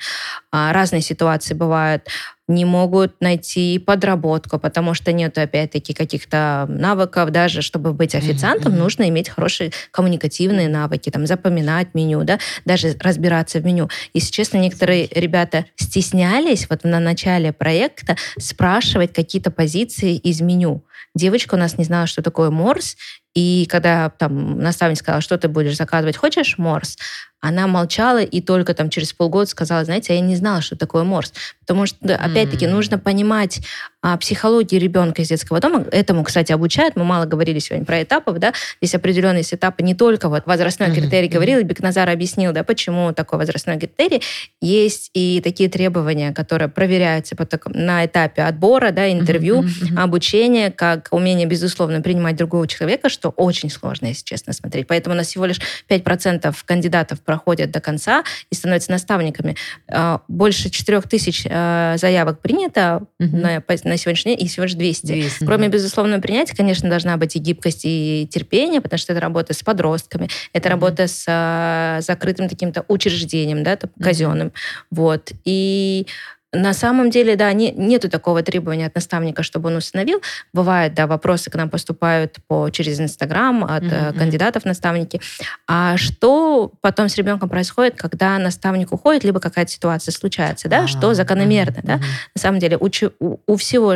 А, 0.51 0.73
разные 0.73 1.03
ситуации 1.03 1.55
бывают. 1.55 2.09
Не 2.49 2.65
могут 2.65 3.21
найти 3.21 3.79
подработку, 3.79 4.59
потому 4.59 4.93
что 4.95 5.13
нет, 5.13 5.39
опять-таки, 5.39 5.95
каких-то 5.95 6.67
навыков. 6.69 7.31
Даже 7.31 7.63
чтобы 7.63 7.93
быть 7.93 8.17
официантом, 8.17 8.73
мгм. 8.73 8.81
нужно 8.81 9.09
иметь 9.09 9.29
хорошие 9.29 9.71
коммуникативные 9.93 10.69
навыки, 10.69 11.11
там, 11.11 11.27
запоминать 11.29 11.95
меню, 11.95 12.25
да, 12.25 12.41
даже 12.65 12.97
разбираться 12.99 13.61
в 13.61 13.65
меню. 13.65 13.89
Если 14.15 14.33
честно, 14.33 14.59
некоторые 14.59 15.07
ребята 15.13 15.67
стеснялись 15.77 16.67
вот 16.69 16.83
на 16.83 16.99
начале 16.99 17.53
проекта 17.53 18.17
спрашивать 18.37 19.13
какие-то 19.13 19.53
позиции 19.53 20.17
из 20.17 20.41
меню. 20.41 20.83
Девочка 21.15 21.55
у 21.55 21.59
нас 21.59 21.79
не 21.79 21.85
знала, 21.85 22.07
что 22.07 22.23
такое 22.23 22.51
морс, 22.51 22.97
и 23.35 23.67
когда 23.69 24.11
там 24.11 24.59
наставник 24.59 24.99
сказал, 24.99 25.20
что 25.21 25.39
ты 25.39 25.49
будешь 25.49 25.77
заказывать, 25.77 26.17
хочешь 26.17 26.59
морс? 26.59 26.97
Она 27.41 27.67
молчала 27.67 28.23
и 28.23 28.41
только 28.41 28.75
там 28.75 28.91
через 28.91 29.13
полгода 29.13 29.47
сказала, 29.49 29.85
знаете, 29.85 30.15
я 30.15 30.21
не 30.21 30.37
знала, 30.37 30.61
что 30.61 30.77
такое 30.77 31.05
морс. 31.05 31.33
Потому 31.61 31.87
что, 31.87 32.15
опять-таки, 32.17 32.67
М. 32.67 32.73
нужно 32.73 32.99
понимать 32.99 33.61
а, 34.03 34.17
психологию 34.17 34.81
ребенка 34.81 35.21
из 35.21 35.29
детского 35.29 35.61
дома. 35.61 35.85
Этому, 35.93 36.25
кстати, 36.25 36.53
обучают. 36.53 36.97
Мы 36.97 37.05
мало 37.05 37.27
говорили 37.27 37.59
сегодня 37.59 37.85
про 37.85 38.03
этапы, 38.03 38.33
да. 38.39 38.55
Здесь 38.81 38.95
определенные 38.95 39.43
этапы 39.43 39.83
не 39.83 39.95
только 39.95 40.31
вот 40.31 40.47
возрастной 40.47 40.89
Мгм, 40.89 40.97
критерий 41.03 41.29
говорил, 41.29 41.59
и 41.61 41.65
Бекназар 41.65 42.09
объяснил, 42.09 42.53
да, 42.53 42.65
почему 42.65 43.13
такой 43.13 43.39
возрастной 43.39 43.79
критерий. 43.79 44.23
Есть 44.63 45.11
и 45.13 45.43
такие 45.45 45.69
требования, 45.69 46.33
которые 46.33 46.69
проверяются 46.71 47.37
по 47.37 47.45
такому- 47.45 47.77
на 47.77 48.07
этапе 48.07 48.43
отбора, 48.43 48.91
да, 48.91 49.11
интервью, 49.13 49.63
Мгм, 49.63 49.71
мгм. 49.83 49.99
обучение, 49.99 50.71
как 50.73 51.09
умение, 51.11 51.47
безусловно, 51.47 52.01
принимать 52.01 52.37
другого 52.37 52.67
человека, 52.67 53.11
что 53.11 53.29
очень 53.29 53.69
сложно, 53.71 54.07
если 54.07 54.25
честно, 54.25 54.55
смотреть. 54.55 54.87
Поэтому 54.87 55.15
у 55.15 55.19
нас 55.19 55.27
всего 55.27 55.45
лишь 55.45 55.61
5% 55.89 56.65
кандидатов 56.65 57.19
проходят 57.31 57.71
до 57.71 57.81
конца 57.81 58.25
и 58.51 58.57
становятся 58.57 58.91
наставниками. 58.91 59.55
А, 59.89 60.21
Больше 60.27 60.69
4 60.69 61.01
тысяч 61.03 61.47
э, 61.49 61.95
заявок 61.97 62.41
принято 62.41 63.03
Мгм. 63.21 63.41
на, 63.41 63.63
на 63.85 63.97
сегодняшний 63.97 64.35
день, 64.35 64.45
и 64.47 64.49
всего 64.49 64.65
лишь 64.65 64.75
200. 64.75 65.07
200. 65.07 65.45
Кроме 65.45 65.69
безусловного 65.69 66.21
принятия, 66.21 66.57
конечно, 66.57 66.89
должна 66.91 67.17
быть 67.17 67.37
и 67.37 67.39
гибкость, 67.39 67.83
и 67.85 68.29
терпение, 68.29 68.81
потому 68.81 68.99
что 68.99 69.13
это 69.13 69.21
работа 69.21 69.55
с 69.55 69.63
подростками, 69.63 70.29
это 70.53 70.69
Мгм. 70.69 70.75
работа 70.75 71.07
с 71.07 71.25
а, 71.29 72.01
закрытым 72.01 72.49
каким-то 72.49 72.85
учреждением, 72.89 73.63
да, 73.63 73.79
казенным. 74.03 74.53
Вот. 74.91 75.31
И 75.45 76.07
на 76.53 76.73
самом 76.75 77.11
деле, 77.11 77.37
да, 77.37 77.53
не, 77.53 77.71
нету 77.71 78.09
такого 78.09 78.43
требования 78.43 78.87
от 78.87 78.95
наставника, 78.95 79.43
чтобы 79.43 79.69
он 79.69 79.77
установил. 79.77 80.21
Бывает, 80.53 80.95
да, 80.95 81.07
вопросы 81.07 81.49
к 81.51 81.55
нам 81.55 81.71
поступают 81.71 82.39
по, 82.49 82.71
через 82.71 83.01
Инстаграм 83.01 83.63
от 83.65 83.83
Мгм, 83.85 83.93
э, 83.95 84.09
мгм. 84.11 84.19
кандидатов 84.19 84.63
в 84.65 84.67
наставники. 84.67 85.21
А 85.69 85.97
что 85.97 86.73
потом 86.81 87.09
с 87.09 87.17
ребенком 87.17 87.49
происходит, 87.49 87.95
когда 87.97 88.37
наставник 88.39 88.93
уходит, 88.93 89.23
либо 89.25 89.39
какая-то 89.39 89.71
ситуация 89.71 90.13
случается, 90.13 90.69
да, 90.69 90.85
А, 90.85 90.87
что 90.89 91.15
закономерно, 91.15 91.79
мгм, 91.79 91.87
да? 91.87 91.97
На 92.35 92.41
самом 92.41 92.59
деле 92.59 92.77
у, 92.77 92.89
у- 93.21 93.39
у 93.47 93.57
всего, 93.57 93.95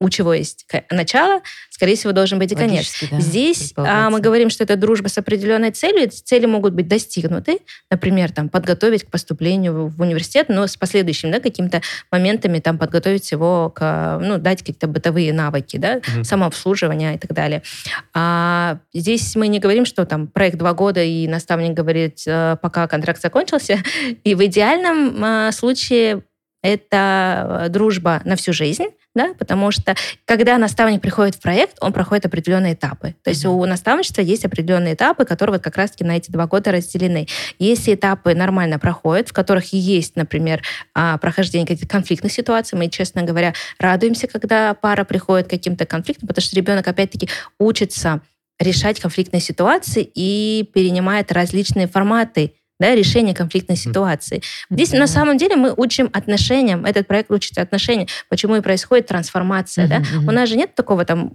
у 0.00 0.08
чего 0.08 0.32
есть 0.32 0.66
начало, 0.90 1.42
скорее 1.68 1.94
всего, 1.94 2.12
должен 2.12 2.38
быть 2.38 2.50
и 2.52 2.54
конец. 2.54 3.04
Да, 3.10 3.20
Здесь 3.20 3.72
а, 3.76 4.08
мы 4.08 4.20
говорим, 4.20 4.48
что 4.48 4.64
это 4.64 4.76
дружба 4.76 5.08
с 5.08 5.18
определенной 5.18 5.70
целью. 5.70 6.04
Эти 6.04 6.20
цели 6.22 6.46
могут 6.46 6.72
быть 6.72 6.88
достигнуты, 6.88 7.58
например, 7.90 8.32
там, 8.32 8.48
подготовить 8.48 9.04
к 9.04 9.10
поступлению 9.10 9.88
в 9.88 10.00
университет, 10.00 10.46
но 10.48 10.66
с 10.66 10.76
последующими 10.76 11.30
да, 11.32 11.40
какими-то 11.40 11.82
моментами 12.10 12.60
там, 12.60 12.78
подготовить 12.78 13.30
его, 13.30 13.70
к, 13.74 14.18
ну, 14.22 14.38
дать 14.38 14.60
какие-то 14.60 14.86
бытовые 14.86 15.32
навыки, 15.32 15.76
да, 15.76 16.00
Мгм. 16.08 16.24
самообслуживания 16.24 17.14
и 17.14 17.18
так 17.18 17.32
далее. 17.34 17.62
А 18.14 18.78
здесь 18.94 19.36
мы 19.36 19.48
не 19.48 19.58
говорим, 19.58 19.84
что 19.84 20.06
там 20.06 20.26
проект 20.28 20.56
два 20.56 20.72
года, 20.72 21.02
и 21.02 21.28
наставник 21.28 21.74
говорит, 21.74 22.22
э, 22.26 22.56
пока 22.62 22.86
контракт 22.88 23.20
закончился. 23.20 23.78
И 24.24 24.34
в 24.34 24.44
идеальном 24.44 25.22
э, 25.22 25.52
случае 25.52 26.22
это 26.62 27.62
э, 27.64 27.68
дружба 27.68 28.20
на 28.24 28.36
всю 28.36 28.52
жизнь, 28.52 28.86
да, 29.14 29.34
потому 29.38 29.70
что 29.70 29.94
когда 30.24 30.58
наставник 30.58 31.00
приходит 31.00 31.34
в 31.34 31.40
проект, 31.40 31.76
он 31.80 31.92
проходит 31.92 32.26
определенные 32.26 32.74
этапы. 32.74 33.14
То 33.22 33.30
есть 33.30 33.44
Мгм. 33.44 33.54
у 33.54 33.66
наставничества 33.66 34.22
есть 34.22 34.44
определенные 34.44 34.94
этапы, 34.94 35.24
которые 35.24 35.54
вот 35.54 35.62
как 35.62 35.76
раз-таки 35.76 36.04
на 36.04 36.16
эти 36.16 36.30
два 36.30 36.46
года 36.46 36.70
разделены. 36.70 37.26
Если 37.58 37.94
этапы 37.94 38.34
нормально 38.34 38.78
проходят, 38.78 39.28
в 39.30 39.32
которых 39.32 39.72
есть, 39.72 40.16
например, 40.16 40.62
а, 40.94 41.18
прохождение 41.18 41.66
каких-то 41.66 41.88
конфликтных 41.88 42.32
ситуаций, 42.32 42.78
мы, 42.78 42.88
честно 42.88 43.22
говоря, 43.22 43.54
радуемся, 43.78 44.26
когда 44.26 44.74
пара 44.74 45.04
приходит 45.04 45.46
к 45.46 45.50
каким-то 45.50 45.86
конфликтам, 45.86 46.28
потому 46.28 46.42
что 46.42 46.56
ребенок, 46.56 46.86
опять-таки, 46.86 47.28
учится 47.58 48.20
решать 48.60 49.00
конфликтные 49.00 49.40
ситуации 49.40 50.08
и 50.14 50.68
перенимает 50.74 51.32
различные 51.32 51.88
форматы 51.88 52.52
да, 52.80 52.94
решения 52.94 53.34
конфликтной 53.34 53.76
ситуации. 53.76 54.42
Здесь 54.70 54.92
на 54.92 55.06
самом 55.06 55.36
деле 55.36 55.54
мы 55.54 55.72
учим 55.76 56.10
отношениям, 56.12 56.84
этот 56.84 57.06
проект 57.06 57.30
учит 57.30 57.58
отношениям, 57.58 58.08
почему 58.28 58.56
и 58.56 58.60
происходит 58.60 59.06
трансформация. 59.06 59.86
да. 59.86 60.02
У 60.26 60.32
нас 60.32 60.48
же 60.48 60.56
нет 60.56 60.74
такого 60.74 61.04
там 61.04 61.30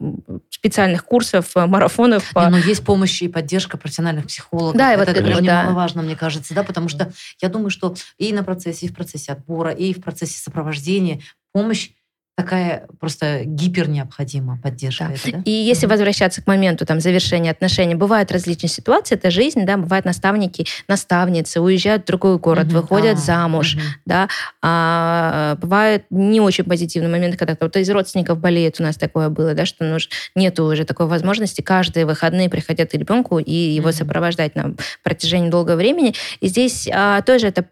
специальных 0.49 1.05
курсов, 1.05 1.51
э, 1.55 1.65
марафонов 1.65 2.31
по 2.33 2.39
Не, 2.39 2.49
ну, 2.49 2.57
есть 2.57 2.83
помощь 2.83 3.21
и 3.21 3.27
поддержка 3.27 3.77
профессиональных 3.77 4.25
психологов. 4.25 4.75
Да, 4.75 4.91
и 4.91 4.95
это, 4.95 4.99
вот 4.99 5.09
это 5.09 5.19
это, 5.19 5.27
прям 5.29 5.45
да. 5.45 5.61
немаловажно, 5.63 6.01
мне 6.01 6.15
кажется, 6.15 6.53
да, 6.53 6.63
потому 6.63 6.89
что 6.89 7.13
я 7.41 7.49
думаю, 7.49 7.69
что 7.69 7.95
и 8.17 8.33
на 8.33 8.43
процессе, 8.43 8.87
и 8.87 8.89
в 8.89 8.95
процессе 8.95 9.31
отбора, 9.31 9.71
и 9.71 9.93
в 9.93 10.01
процессе 10.01 10.39
сопровождения 10.39 11.21
помощь 11.53 11.91
такая 12.35 12.87
просто 12.99 13.41
гипер 13.45 13.87
необходима 13.87 14.59
поддержка. 14.61 15.05
Да. 15.05 15.13
эта, 15.13 15.31
да? 15.37 15.41
И 15.45 15.51
если 15.51 15.85
Мгм. 15.85 15.91
возвращаться 15.93 16.41
к 16.41 16.47
моменту 16.47 16.85
там, 16.85 16.99
завершения 16.99 17.49
отношений, 17.49 17.95
бывают 17.95 18.31
различные 18.31 18.69
ситуации, 18.69 19.15
это 19.15 19.31
жизнь, 19.31 19.65
да, 19.65 19.77
бывают 19.77 20.05
наставники, 20.05 20.65
наставницы, 20.89 21.61
уезжают 21.61 22.03
в 22.03 22.07
другой 22.07 22.37
город, 22.37 22.65
Мгм. 22.67 22.81
выходят 22.81 23.17
А, 23.17 23.21
замуж, 23.21 23.75
мгм. 23.75 23.83
да, 24.05 24.27
а, 24.61 25.55
бывают 25.61 26.03
не 26.09 26.41
очень 26.41 26.65
позитивные 26.65 27.09
моменты, 27.09 27.37
когда 27.37 27.55
кто-то 27.55 27.79
из 27.79 27.89
родственников 27.89 28.37
болеет, 28.39 28.79
у 28.79 28.83
нас 28.83 28.97
такое 28.97 29.29
было, 29.29 29.53
да, 29.53 29.65
что 29.65 29.85
нуж, 29.85 30.09
нету 30.35 30.65
уже 30.65 30.83
такой 30.83 31.07
возможности 31.07 31.61
каждые 31.61 32.05
выходные 32.05 32.49
приходят 32.49 32.91
к 32.91 32.93
ребенку 32.95 33.39
и 33.39 33.53
его 33.53 33.87
Мгм. 33.89 33.93
сопровождать 33.93 34.55
на 34.55 34.75
протяжении 35.03 35.49
долгого 35.49 35.77
времени. 35.77 36.13
И 36.41 36.47
здесь 36.47 36.89
а, 36.91 37.21
тоже 37.21 37.47
это 37.47 37.65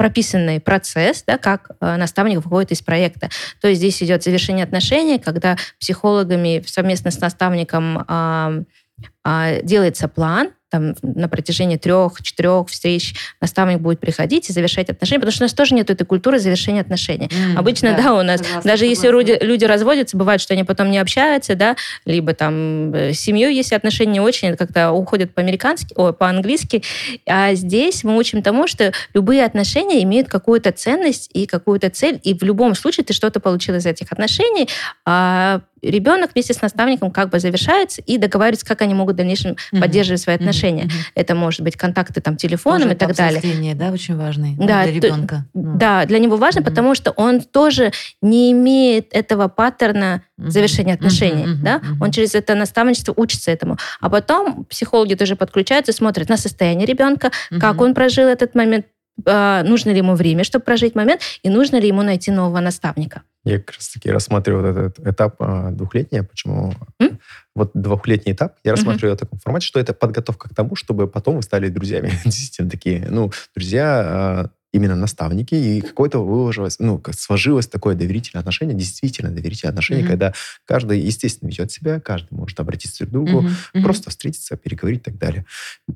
прописанный 0.00 0.60
процесс, 0.60 1.22
да, 1.26 1.36
как 1.36 1.72
э, 1.78 1.96
наставник 1.96 2.36
выходит 2.36 2.72
из 2.72 2.80
проекта. 2.80 3.28
То 3.60 3.68
есть 3.68 3.80
здесь 3.80 4.02
идет 4.02 4.22
завершение 4.22 4.64
отношений, 4.64 5.18
когда 5.18 5.58
психологами 5.78 6.64
совместно 6.66 7.10
с 7.10 7.20
наставником 7.20 8.06
а, 8.08 9.60
делается 9.62 10.08
план, 10.08 10.52
там 10.70 10.94
на 11.02 11.28
протяжении 11.28 11.76
трех-четырех 11.76 12.68
встреч 12.68 13.14
наставник 13.40 13.80
будет 13.80 14.00
приходить 14.00 14.48
и 14.48 14.52
завершать 14.52 14.88
отношения, 14.88 15.20
потому 15.20 15.32
что 15.32 15.44
у 15.44 15.46
нас 15.46 15.52
тоже 15.52 15.74
нет 15.74 15.90
этой 15.90 16.04
культуры 16.04 16.38
завершения 16.38 16.80
отношений. 16.80 17.30
М, 17.30 17.58
Обычно, 17.58 17.94
да, 17.96 18.14
у 18.14 18.22
нас, 18.22 18.40
согласна, 18.40 18.70
даже 18.70 18.86
если 18.86 19.08
согласна. 19.08 19.32
люди, 19.32 19.44
люди 19.44 19.64
разводятся, 19.64 20.16
бывает, 20.16 20.40
что 20.40 20.54
они 20.54 20.64
потом 20.64 20.90
не 20.90 20.98
общаются, 20.98 21.54
да, 21.54 21.76
либо 22.04 22.32
там 22.34 22.94
э, 22.94 23.12
с 23.12 23.20
семьей, 23.20 23.54
если 23.54 23.74
отношения 23.74 24.12
не 24.12 24.20
очень, 24.20 24.48
это 24.48 24.56
как-то 24.56 24.92
уходят 24.92 25.34
по-американски, 25.34 25.92
ой, 25.96 26.12
по-английски. 26.12 26.82
А 27.26 27.54
здесь 27.54 28.04
мы 28.04 28.16
учим 28.16 28.42
тому, 28.42 28.66
что 28.66 28.92
любые 29.14 29.44
отношения 29.44 30.02
имеют 30.02 30.28
какую-то 30.28 30.72
ценность 30.72 31.28
и 31.32 31.46
какую-то 31.46 31.90
цель, 31.90 32.20
и 32.22 32.34
в 32.34 32.42
любом 32.42 32.74
случае 32.74 33.04
ты 33.04 33.12
что-то 33.12 33.40
получил 33.40 33.74
из 33.74 33.86
этих 33.86 34.12
отношений, 34.12 34.68
а 35.04 35.60
ребенок 35.82 36.30
вместе 36.34 36.54
с 36.54 36.60
наставником 36.62 37.10
как 37.10 37.30
бы 37.30 37.38
завершается 37.40 38.02
и 38.02 38.18
договаривается, 38.18 38.66
как 38.66 38.82
они 38.82 38.94
могут 38.94 39.14
в 39.14 39.16
дальнейшем 39.18 39.56
Мгм. 39.72 39.80
поддерживать 39.82 40.20
свои 40.20 40.36
отношения. 40.36 40.84
мгм. 40.84 40.92
Это 41.14 41.34
может 41.34 41.60
быть 41.62 41.76
контакты 41.76 42.20
там 42.20 42.36
телефоном 42.36 42.82
Тоже 42.82 42.94
и 42.94 42.96
так 42.98 43.14
далее. 43.14 43.38
взросления, 43.40 43.74
да, 43.74 43.90
очень 43.90 44.16
важный 44.16 44.56
ну, 44.58 44.66
Да, 44.66 44.84
для 44.86 45.00
то- 45.00 45.06
ребенка. 45.08 45.44
Да, 45.54 46.04
для 46.06 46.18
него 46.18 46.36
важно, 46.36 46.60
Мгм. 46.60 46.70
потому 46.70 46.94
что 46.94 47.10
он 47.12 47.40
тоже 47.40 47.92
не 48.22 48.52
имеет 48.52 49.14
этого 49.14 49.48
паттерна 49.48 50.22
завершения 50.38 50.94
отношений, 50.94 51.46
мгм, 51.46 51.62
да? 51.64 51.80
Он 52.00 52.10
через 52.10 52.34
это 52.34 52.54
наставничество 52.54 53.12
учится 53.16 53.50
этому. 53.50 53.76
А 54.00 54.08
потом 54.08 54.64
психологи 54.64 55.14
тоже 55.14 55.36
подключаются, 55.36 55.92
смотрят 55.92 56.28
на 56.28 56.36
состояние 56.36 56.86
ребенка, 56.86 57.30
как 57.60 57.74
Мгм. 57.76 57.82
он 57.84 57.94
прожил 57.94 58.26
этот 58.26 58.54
момент, 58.54 58.86
а, 59.26 59.62
нужно 59.64 59.90
ли 59.90 59.98
ему 59.98 60.14
время, 60.14 60.44
чтобы 60.44 60.64
прожить 60.64 60.94
момент, 60.94 61.20
и 61.42 61.50
нужно 61.50 61.76
ли 61.76 61.88
ему 61.88 62.02
найти 62.02 62.30
нового 62.30 62.60
наставника. 62.60 63.22
Я 63.44 63.58
как 63.58 63.76
раз 63.76 63.88
таки 63.88 64.10
рассматриваю 64.10 64.74
вот 64.74 64.80
этот 64.80 65.06
этап 65.06 65.36
а, 65.38 65.70
двухлетний. 65.70 66.22
Почему? 66.22 66.74
М? 66.98 67.18
Вот 67.54 67.70
двухлетний 67.74 68.32
этап 68.32 68.56
я 68.64 68.72
рассматриваю 68.72 69.16
в 69.16 69.18
таком 69.18 69.38
формате, 69.38 69.66
что 69.66 69.80
это 69.80 69.94
подготовка 69.94 70.48
к 70.48 70.54
тому, 70.54 70.76
чтобы 70.76 71.08
потом 71.08 71.36
вы 71.36 71.42
стали 71.42 71.68
друзьями. 71.68 72.12
Действительно 72.24 72.70
такие, 72.70 73.06
ну, 73.08 73.32
друзья, 73.54 74.02
а, 74.04 74.50
именно 74.72 74.94
наставники, 74.94 75.54
и 75.54 75.80
какое-то 75.80 76.24
выложилось, 76.24 76.76
ну, 76.78 77.02
сложилось 77.16 77.66
такое 77.66 77.96
доверительное 77.96 78.40
отношение, 78.40 78.76
действительно 78.76 79.30
доверительное 79.30 79.70
отношение, 79.70 80.04
Мгм. 80.04 80.10
когда 80.12 80.32
каждый, 80.64 81.00
естественно, 81.00 81.48
ведет 81.48 81.72
себя, 81.72 81.98
каждый 81.98 82.34
может 82.34 82.60
обратиться 82.60 83.04
друг 83.04 83.08
к 83.08 83.30
другу, 83.30 83.48
мгм. 83.74 83.82
просто 83.82 84.10
встретиться, 84.10 84.56
переговорить 84.56 85.00
и 85.00 85.04
так 85.04 85.18
далее. 85.18 85.44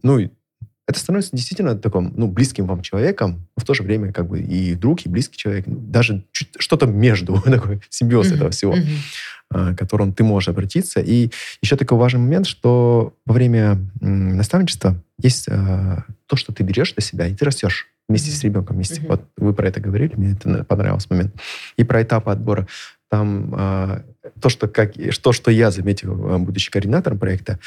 Ну, 0.02 0.28
это 0.86 0.98
становится 0.98 1.34
действительно 1.34 1.76
таким, 1.76 2.12
ну, 2.16 2.28
близким 2.28 2.66
вам 2.66 2.82
человеком, 2.82 3.46
в 3.56 3.64
то 3.64 3.72
же 3.74 3.82
время 3.82 4.12
как 4.12 4.28
бы 4.28 4.40
и 4.40 4.74
друг, 4.74 5.06
и 5.06 5.08
близкий 5.08 5.36
человек, 5.36 5.64
даже 5.66 6.24
что-то 6.32 6.86
между, 6.86 7.40
такой 7.44 7.80
симбиоз 7.88 8.28
mm-hmm. 8.28 8.34
этого 8.34 8.50
всего, 8.50 8.74
mm-hmm. 8.74 9.74
к 9.74 9.78
которому 9.78 10.12
ты 10.12 10.24
можешь 10.24 10.48
обратиться. 10.48 11.00
И 11.00 11.30
еще 11.62 11.76
такой 11.76 11.96
важный 11.96 12.20
момент, 12.20 12.46
что 12.46 13.14
во 13.24 13.32
время 13.32 13.78
наставничества 14.00 15.02
есть 15.18 15.48
а, 15.48 16.04
то, 16.26 16.36
что 16.36 16.52
ты 16.52 16.62
берешь 16.62 16.94
на 16.96 17.02
себя, 17.02 17.26
и 17.26 17.34
ты 17.34 17.44
растешь 17.46 17.88
вместе 18.06 18.30
mm-hmm. 18.30 18.34
с 18.34 18.44
ребенком 18.44 18.76
вместе. 18.76 19.00
Mm-hmm. 19.00 19.08
Вот 19.08 19.24
вы 19.38 19.54
про 19.54 19.68
это 19.68 19.80
говорили, 19.80 20.12
мне 20.16 20.32
это 20.32 20.64
понравился 20.64 21.06
момент. 21.08 21.34
И 21.76 21.84
про 21.84 22.02
этапы 22.02 22.30
отбора. 22.30 22.66
Там 23.08 23.54
а, 23.56 24.02
то, 24.40 24.50
что, 24.50 24.68
как, 24.68 24.92
то, 25.22 25.32
что 25.32 25.50
я 25.50 25.70
заметил, 25.70 26.14
будучи 26.40 26.70
координатором 26.70 27.18
проекта, 27.18 27.58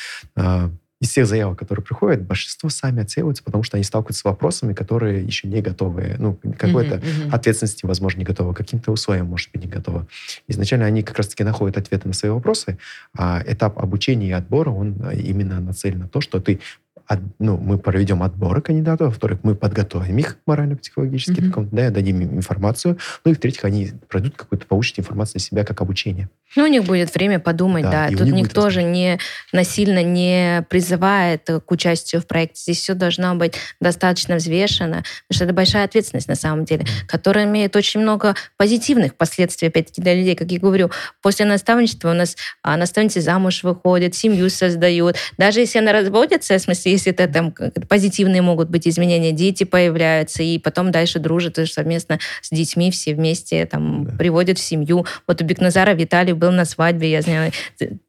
из 1.00 1.10
всех 1.10 1.28
заявок, 1.28 1.60
которые 1.60 1.84
приходят, 1.84 2.24
большинство 2.24 2.70
сами 2.70 3.02
отсеиваются, 3.02 3.44
потому 3.44 3.64
что 3.64 3.78
они 3.78 3.84
сталкиваются 3.84 4.22
с 4.22 4.24
вопросами, 4.24 4.74
которые 4.74 5.24
еще 5.24 5.48
не 5.48 5.62
готовы. 5.62 6.16
Ну, 6.18 6.40
какой-то 6.58 6.96
mm-hmm, 6.96 7.02
mm-hmm. 7.02 7.36
ответственности, 7.36 7.86
возможно, 7.86 8.20
не 8.20 8.26
готовы, 8.26 8.54
каким-то 8.54 8.92
условиям, 8.92 9.28
может 9.28 9.52
быть, 9.52 9.64
не 9.64 9.70
готовы. 9.70 10.08
Изначально 10.48 10.86
они 10.86 11.04
как 11.04 11.18
раз-таки 11.18 11.44
находят 11.44 11.78
ответы 11.78 12.08
на 12.08 12.14
свои 12.14 12.32
вопросы, 12.32 12.80
а 13.16 13.44
этап 13.46 13.78
обучения 13.78 14.30
и 14.30 14.32
отбора, 14.32 14.72
он 14.72 14.96
именно 15.12 15.60
нацелен 15.60 16.00
на 16.00 16.08
то, 16.08 16.20
что 16.20 16.40
ты 16.40 16.60
от, 17.08 17.20
ну, 17.40 17.58
мы 17.58 17.78
проведем 17.78 18.22
отборы 18.22 18.62
кандидатов, 18.62 19.08
во-вторых, 19.08 19.40
мы 19.44 19.56
подготовим 19.56 20.18
их 20.18 20.38
морально-психологически, 20.46 21.40
mm-hmm. 21.40 21.70
да, 21.72 21.90
дадим 21.90 22.22
им 22.22 22.36
информацию, 22.36 22.98
ну 23.24 23.32
и 23.32 23.34
в-третьих, 23.34 23.64
они 23.64 23.92
пройдут 24.10 24.36
какую-то, 24.36 24.66
получат 24.66 25.00
информацию 25.00 25.40
себя 25.40 25.64
как 25.64 25.82
обучение. 25.82 26.30
Ну, 26.56 26.64
у 26.64 26.68
них 26.68 26.86
будет 26.86 27.14
время 27.14 27.40
подумать, 27.40 27.84
да. 27.84 28.10
да. 28.10 28.18
Тут 28.18 28.28
никто 28.30 28.70
же 28.70 28.82
не 28.82 29.20
насильно 29.52 30.02
не 30.02 30.66
призывает 30.70 31.46
к 31.46 31.72
участию 31.72 32.22
в 32.22 32.26
проекте. 32.26 32.62
Здесь 32.62 32.80
все 32.80 32.94
должно 32.94 33.36
быть 33.36 33.56
достаточно 33.82 34.38
взвешено, 34.38 35.04
потому 35.28 35.36
что 35.36 35.44
это 35.44 35.54
большая 35.54 35.86
ответственность 35.86 36.28
на 36.28 36.36
самом 36.36 36.66
деле, 36.66 36.86
которая 37.08 37.46
имеет 37.46 37.76
очень 37.76 38.00
много 38.00 38.36
позитивных 38.58 39.16
последствий, 39.16 39.68
опять-таки, 39.68 40.02
для 40.02 40.16
людей. 40.16 40.36
Как 40.36 40.50
я 40.50 40.60
говорю, 40.60 40.90
после 41.22 41.46
наставничества 41.46 42.12
у 42.12 42.14
нас 42.14 42.36
а, 42.64 42.78
наставницы 42.78 43.22
замуж 43.22 43.64
выходят, 43.64 44.16
семью 44.16 44.50
создают. 44.50 45.18
Даже 45.38 45.60
если 45.60 45.80
она 45.80 45.92
разводится, 45.92 46.58
в 46.58 46.62
смысле, 46.62 46.94
если 46.98 47.14
это 47.14 47.28
там 47.32 47.54
позитивные 47.88 48.42
могут 48.42 48.70
быть 48.70 48.88
изменения, 48.88 49.32
дети 49.32 49.64
появляются, 49.64 50.44
и 50.44 50.58
потом 50.58 50.92
дальше 50.92 51.20
дружат 51.20 51.58
совместно 51.72 52.20
с 52.42 52.50
детьми, 52.50 52.92
все 52.92 53.14
вместе 53.14 53.66
там 53.66 54.06
да. 54.06 54.12
приводят 54.18 54.58
в 54.58 54.62
семью. 54.62 55.06
Вот 55.28 55.42
у 55.42 55.46
Бекназара 55.46 55.92
Виталий 55.92 56.34
был 56.34 56.52
на 56.52 56.66
свадьбе, 56.66 57.12
я 57.12 57.22
знаю. 57.22 57.52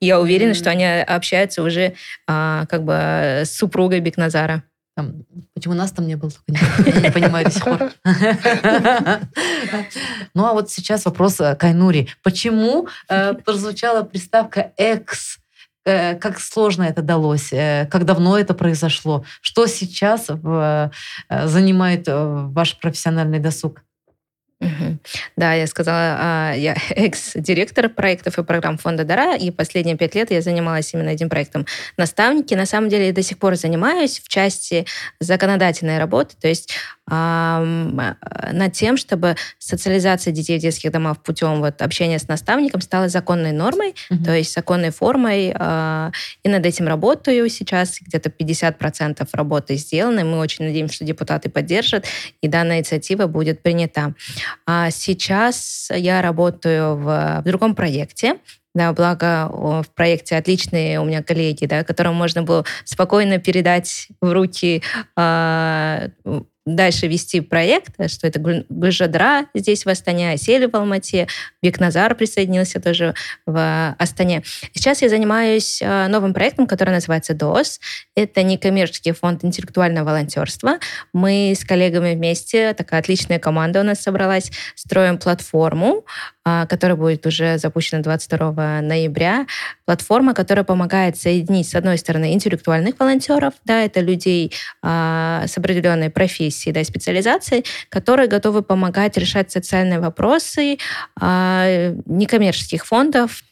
Я 0.01 0.21
уверена, 0.21 0.51
mm-hmm. 0.51 0.55
что 0.55 0.71
они 0.71 0.85
общаются 0.85 1.63
уже 1.63 1.95
а, 2.27 2.67
как 2.67 2.85
бы 2.85 2.93
с 3.45 3.57
супругой 3.57 4.01
Бекназара. 4.01 4.65
Там, 4.97 5.25
почему 5.55 5.75
нас 5.75 5.93
там 5.93 6.09
не 6.09 6.17
было, 6.17 6.33
я 6.49 7.01
не 7.01 7.13
понимаю 7.13 7.45
до 7.45 7.53
сих 7.53 7.65
пор. 7.65 7.93
Ну 10.35 10.45
а 10.45 10.53
вот 10.53 10.71
сейчас 10.71 11.05
вопрос 11.05 11.41
э, 11.41 11.55
к 11.55 11.65
Айнури. 11.65 12.09
Почему 12.23 12.89
э, 13.09 13.35
прозвучала 13.35 14.03
приставка 14.03 14.73
«экс» 14.77 15.39
Э, 15.39 15.48
как 16.21 16.41
сложно 16.41 16.85
это 16.85 17.03
далось, 17.03 17.53
э, 17.53 17.87
как 17.91 18.05
давно 18.05 18.39
это 18.39 18.55
произошло, 18.55 19.25
что 19.41 19.67
сейчас 19.67 20.27
э, 20.29 20.91
занимает 21.31 22.05
ваш 22.09 22.79
профессиональный 22.79 23.39
досуг? 23.39 23.83
Да, 25.37 25.55
я 25.55 25.67
сказала, 25.69 26.17
а, 26.19 26.53
я 26.55 26.77
экс-директор 26.91 27.89
проектов 27.89 28.39
и 28.39 28.45
программ 28.45 28.77
фонда 28.77 29.05
Дара, 29.05 29.37
и 29.37 29.51
последние 29.51 29.97
пять 29.97 30.17
лет 30.17 30.31
я 30.33 30.43
занималась 30.43 30.93
именно 30.93 31.11
этим 31.11 31.29
проектом 31.29 31.67
наставники. 31.97 32.55
На 32.55 32.67
самом 32.67 32.89
деле 32.89 33.09
я 33.09 33.13
до 33.13 33.23
сих 33.23 33.39
пор 33.39 33.55
занимаюсь 33.55 34.19
в 34.19 34.29
части 34.29 34.85
законодательной 35.21 35.99
работы, 35.99 36.37
то 36.41 36.49
есть 36.49 36.75
над 37.11 38.73
тем, 38.73 38.97
чтобы 38.97 39.37
социализация 39.59 40.33
детей 40.33 40.59
в 40.59 40.63
детских 40.63 40.93
домах 40.93 41.23
путем 41.23 41.61
вот 41.61 41.81
общения 41.83 42.19
с 42.19 42.29
наставником 42.29 42.81
стала 42.81 43.09
законной 43.09 43.53
нормой, 43.53 43.95
угу. 44.11 44.25
то 44.25 44.35
есть 44.35 44.53
законной 44.53 44.91
формой. 44.91 45.53
А, 45.55 46.11
и 46.43 46.49
над 46.49 46.65
этим 46.67 46.87
работаю 46.87 47.49
сейчас. 47.49 47.99
Где-то 48.01 48.31
50% 48.31 49.27
работы 49.33 49.77
сделаны. 49.77 50.25
Мы 50.25 50.39
очень 50.39 50.67
надеемся, 50.67 50.97
что 50.97 51.05
депутаты 51.05 51.49
поддержат, 51.49 52.07
и 52.41 52.49
данная 52.49 52.79
инициатива 52.79 53.27
будет 53.27 53.63
принята. 53.63 54.15
А 54.67 54.91
сейчас 54.91 55.91
я 55.95 56.23
работаю 56.23 56.97
в, 56.97 57.41
в 57.41 57.43
другом 57.45 57.75
проекте, 57.75 58.37
да, 58.75 58.93
благо 58.93 59.49
в 59.51 59.87
проекте 59.95 60.37
отличные 60.37 61.01
у 61.01 61.05
меня 61.05 61.23
коллеги, 61.23 61.67
да, 61.67 61.85
которым 61.85 62.15
можно 62.15 62.43
было 62.43 62.65
спокойно 62.85 63.39
передать 63.39 64.09
в 64.21 64.33
руки 64.33 64.83
э, 65.17 66.09
дальше 66.75 67.07
вести 67.07 67.41
проект, 67.41 67.95
что 68.11 68.27
это 68.27 68.41
Гульжадра 68.69 69.47
здесь 69.55 69.85
в 69.85 69.89
Астане, 69.89 70.33
Осели 70.33 70.67
в 70.67 70.75
Алмате, 70.75 71.29
Бекназар 71.63 72.15
присоединился 72.15 72.81
тоже 72.81 73.15
в 73.47 73.97
Астане. 73.99 74.43
Сейчас 74.75 75.03
я 75.03 75.09
занимаюсь 75.09 75.81
э, 75.83 76.09
новым 76.09 76.35
проектом, 76.35 76.67
который 76.67 76.91
называется 76.91 77.35
ДОС. 77.35 77.81
Это 78.15 78.43
некоммерческий 78.43 79.13
фонд 79.13 79.45
интеллектуального 79.45 80.07
волонтерства. 80.07 80.79
Мы 81.13 81.55
с 81.57 81.65
коллегами 81.65 82.15
вместе, 82.15 82.75
такая 82.75 83.01
отличная 83.01 83.39
команда 83.39 83.81
у 83.81 83.85
нас 83.85 84.01
собралась, 84.01 84.51
строим 84.75 85.19
платформу, 85.19 86.05
которая 86.69 86.97
будет 86.97 87.27
уже 87.27 87.59
запущена 87.59 88.03
22 88.03 88.81
ноября. 88.83 89.47
Платформа, 89.89 90.35
которая 90.35 90.67
помогает 90.67 91.17
соединить, 91.17 91.67
с 91.67 91.75
одной 91.75 91.97
стороны, 91.97 92.35
интеллектуальных 92.35 93.01
волонтеров, 93.01 93.55
да, 93.65 93.83
это 93.87 94.01
людей 94.01 94.53
а, 94.83 95.45
с 95.47 95.57
определенной 95.57 96.11
профессией, 96.11 96.75
да, 96.75 96.85
специализацией, 96.85 97.65
которые 97.89 98.29
готовы 98.29 98.61
помогать 98.61 99.17
решать 99.17 99.51
социальные 99.51 100.01
вопросы 100.01 100.77
а, 101.19 101.95
некоммерческих 102.05 102.85
фондов. 102.85 103.43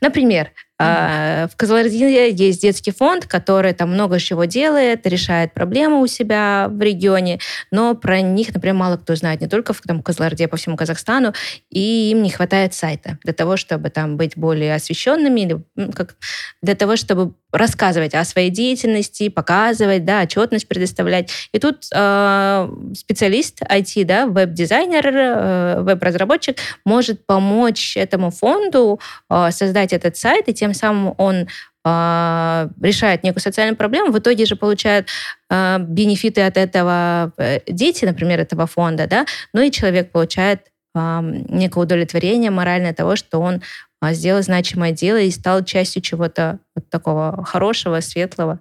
Например, 0.00 0.52
Mm-hmm. 0.80 1.50
В 1.52 1.56
Казаларзине 1.56 2.30
есть 2.30 2.62
детский 2.62 2.90
фонд, 2.90 3.26
который 3.26 3.72
там 3.74 3.92
много 3.92 4.18
чего 4.18 4.44
делает, 4.44 5.06
решает 5.06 5.52
проблемы 5.52 6.00
у 6.00 6.06
себя 6.06 6.66
в 6.68 6.80
регионе, 6.80 7.38
но 7.70 7.94
про 7.94 8.20
них, 8.20 8.52
например, 8.52 8.74
мало 8.74 8.96
кто 8.96 9.14
знает, 9.14 9.40
не 9.40 9.46
только 9.46 9.72
в 9.72 9.80
там, 9.82 10.02
Казаларде, 10.02 10.46
а 10.46 10.48
по 10.48 10.56
всему 10.56 10.76
Казахстану, 10.76 11.32
и 11.70 12.10
им 12.10 12.22
не 12.22 12.30
хватает 12.30 12.74
сайта 12.74 13.18
для 13.22 13.32
того, 13.32 13.56
чтобы 13.56 13.90
там 13.90 14.16
быть 14.16 14.36
более 14.36 14.74
освещенными, 14.74 15.40
или 15.40 15.62
как, 15.92 16.16
для 16.62 16.74
того, 16.74 16.96
чтобы 16.96 17.34
рассказывать 17.54 18.14
о 18.14 18.24
своей 18.24 18.50
деятельности, 18.50 19.28
показывать, 19.28 20.04
да, 20.04 20.22
отчетность 20.22 20.66
предоставлять. 20.66 21.30
И 21.52 21.58
тут 21.58 21.86
э, 21.94 22.68
специалист 22.96 23.62
IT, 23.62 24.04
да, 24.04 24.26
веб-дизайнер, 24.26 25.06
э, 25.06 25.80
веб-разработчик 25.82 26.58
может 26.84 27.24
помочь 27.26 27.96
этому 27.96 28.30
фонду 28.30 28.98
э, 29.30 29.50
создать 29.52 29.92
этот 29.92 30.16
сайт, 30.16 30.48
и 30.48 30.54
тем 30.54 30.63
самым 30.72 31.14
он 31.18 31.48
э, 31.84 32.68
решает 32.80 33.22
некую 33.24 33.42
социальную 33.42 33.76
проблему, 33.76 34.12
в 34.12 34.18
итоге 34.18 34.46
же 34.46 34.56
получают 34.56 35.08
э, 35.50 35.78
бенефиты 35.80 36.42
от 36.42 36.56
этого 36.56 37.32
э, 37.36 37.60
дети, 37.66 38.04
например, 38.06 38.40
этого 38.40 38.66
фонда, 38.66 39.06
да, 39.06 39.26
ну 39.52 39.60
и 39.60 39.70
человек 39.70 40.12
получает 40.12 40.60
э, 40.94 41.20
некое 41.48 41.80
удовлетворение 41.80 42.50
моральное 42.50 42.94
того, 42.94 43.16
что 43.16 43.40
он 43.40 43.60
а, 44.04 44.12
сделал 44.12 44.42
значимое 44.42 44.92
дело 44.92 45.16
и 45.16 45.30
стал 45.30 45.64
частью 45.64 46.02
чего-то 46.02 46.58
вот 46.76 46.90
такого 46.90 47.42
хорошего, 47.44 48.00
светлого. 48.00 48.60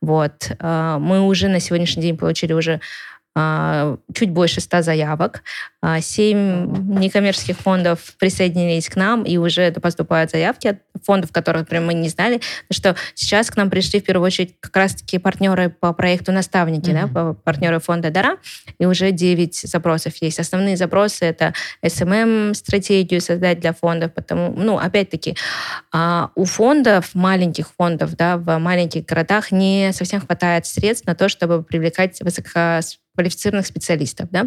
Вот. 0.00 0.52
А, 0.60 0.98
мы 1.00 1.22
уже 1.22 1.48
на 1.48 1.58
сегодняшний 1.58 2.02
день 2.02 2.16
получили 2.16 2.52
уже 2.52 2.74
а, 2.74 2.80
чуть 4.14 4.30
больше 4.30 4.60
100 4.60 4.82
заявок. 4.82 5.42
А, 5.82 6.00
семь 6.00 6.98
некоммерческих 6.98 7.56
фондов 7.58 8.14
присоединились 8.18 8.88
к 8.88 8.96
нам, 8.96 9.24
и 9.24 9.36
уже 9.36 9.70
поступают 9.72 10.30
заявки 10.30 10.68
от 10.68 10.78
фондов, 11.04 11.32
которых 11.32 11.68
прям 11.68 11.86
мы 11.86 11.94
не 11.94 12.08
знали, 12.08 12.40
что 12.72 12.96
сейчас 13.14 13.50
к 13.50 13.56
нам 13.56 13.68
пришли 13.68 14.00
в 14.00 14.04
первую 14.04 14.26
очередь 14.26 14.54
как 14.58 14.74
раз-таки 14.74 15.18
партнеры 15.18 15.68
по 15.68 15.92
проекту 15.92 16.32
«Наставники», 16.32 16.90
mm-hmm. 16.90 17.12
да, 17.12 17.32
партнеры 17.34 17.78
фонда 17.78 18.10
«Дара», 18.10 18.38
и 18.78 18.86
уже 18.86 19.12
9 19.12 19.54
запросов 19.54 20.14
есть. 20.20 20.40
Основные 20.40 20.76
запросы— 20.76 21.24
это 21.26 21.52
SMM-стратегию 21.84 23.20
создать 23.20 23.60
для 23.60 23.74
фондов, 23.74 24.14
потому, 24.14 24.54
ну, 24.56 24.78
опять-таки, 24.78 25.36
а, 25.92 26.30
у 26.34 26.46
фондов, 26.46 27.14
маленьких 27.14 27.70
фондов, 27.76 28.16
да, 28.16 28.38
в 28.38 28.58
маленьких 28.58 29.04
городах 29.04 29.52
не 29.52 29.92
совсем 29.92 30.20
хватает 30.20 30.66
средств 30.66 31.06
на 31.06 31.14
то, 31.14 31.28
чтобы 31.28 31.62
привлекать 31.62 32.20
высоко 32.22 32.80
квалифицированных 33.16 33.66
специалистов. 33.66 34.28
Да? 34.30 34.46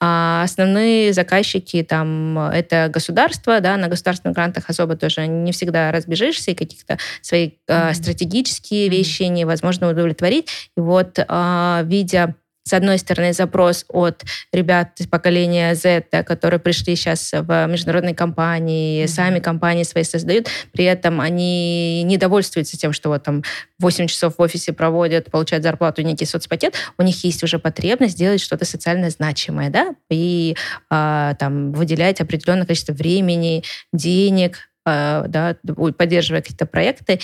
А 0.00 0.42
основные 0.42 1.12
заказчики 1.12 1.82
там 1.82 2.38
это 2.38 2.88
государство, 2.92 3.60
да, 3.60 3.76
на 3.76 3.88
государственных 3.88 4.34
грантах 4.34 4.64
особо 4.68 4.96
тоже 4.96 5.26
не 5.26 5.52
всегда 5.52 5.92
разбежишься, 5.92 6.52
и 6.52 6.54
каких-то 6.54 6.98
свои 7.20 7.50
mm-hmm. 7.68 7.94
стратегические 7.94 8.88
вещи 8.88 9.24
невозможно 9.24 9.90
удовлетворить. 9.90 10.48
И 10.76 10.80
вот, 10.80 11.18
а, 11.28 11.82
видя 11.84 12.34
с 12.66 12.72
одной 12.72 12.98
стороны, 12.98 13.32
запрос 13.32 13.84
от 13.88 14.24
ребят 14.52 14.98
из 14.98 15.06
поколения 15.06 15.74
Z, 15.76 16.24
которые 16.24 16.58
пришли 16.58 16.96
сейчас 16.96 17.30
в 17.32 17.66
международные 17.68 18.14
компании, 18.14 19.04
mm-hmm. 19.04 19.08
сами 19.08 19.38
компании 19.38 19.84
свои 19.84 20.02
создают, 20.02 20.48
при 20.72 20.84
этом 20.84 21.20
они 21.20 22.02
не 22.02 22.16
довольствуются 22.16 22.76
тем, 22.76 22.92
что 22.92 23.08
вот 23.08 23.22
там 23.22 23.44
8 23.78 24.08
часов 24.08 24.34
в 24.36 24.42
офисе 24.42 24.72
проводят, 24.72 25.30
получают 25.30 25.62
зарплату, 25.62 26.02
некий 26.02 26.26
соцпакет, 26.26 26.74
у 26.98 27.04
них 27.04 27.22
есть 27.22 27.44
уже 27.44 27.60
потребность 27.60 28.14
сделать 28.14 28.40
что-то 28.40 28.64
социально 28.64 29.10
значимое, 29.10 29.70
да, 29.70 29.94
и 30.10 30.56
а, 30.90 31.34
там 31.34 31.72
выделять 31.72 32.20
определенное 32.20 32.66
количество 32.66 32.94
времени, 32.94 33.62
денег, 33.92 34.58
а, 34.84 35.26
да, 35.28 35.56
поддерживая 35.96 36.42
какие-то 36.42 36.66
проекты. 36.66 37.20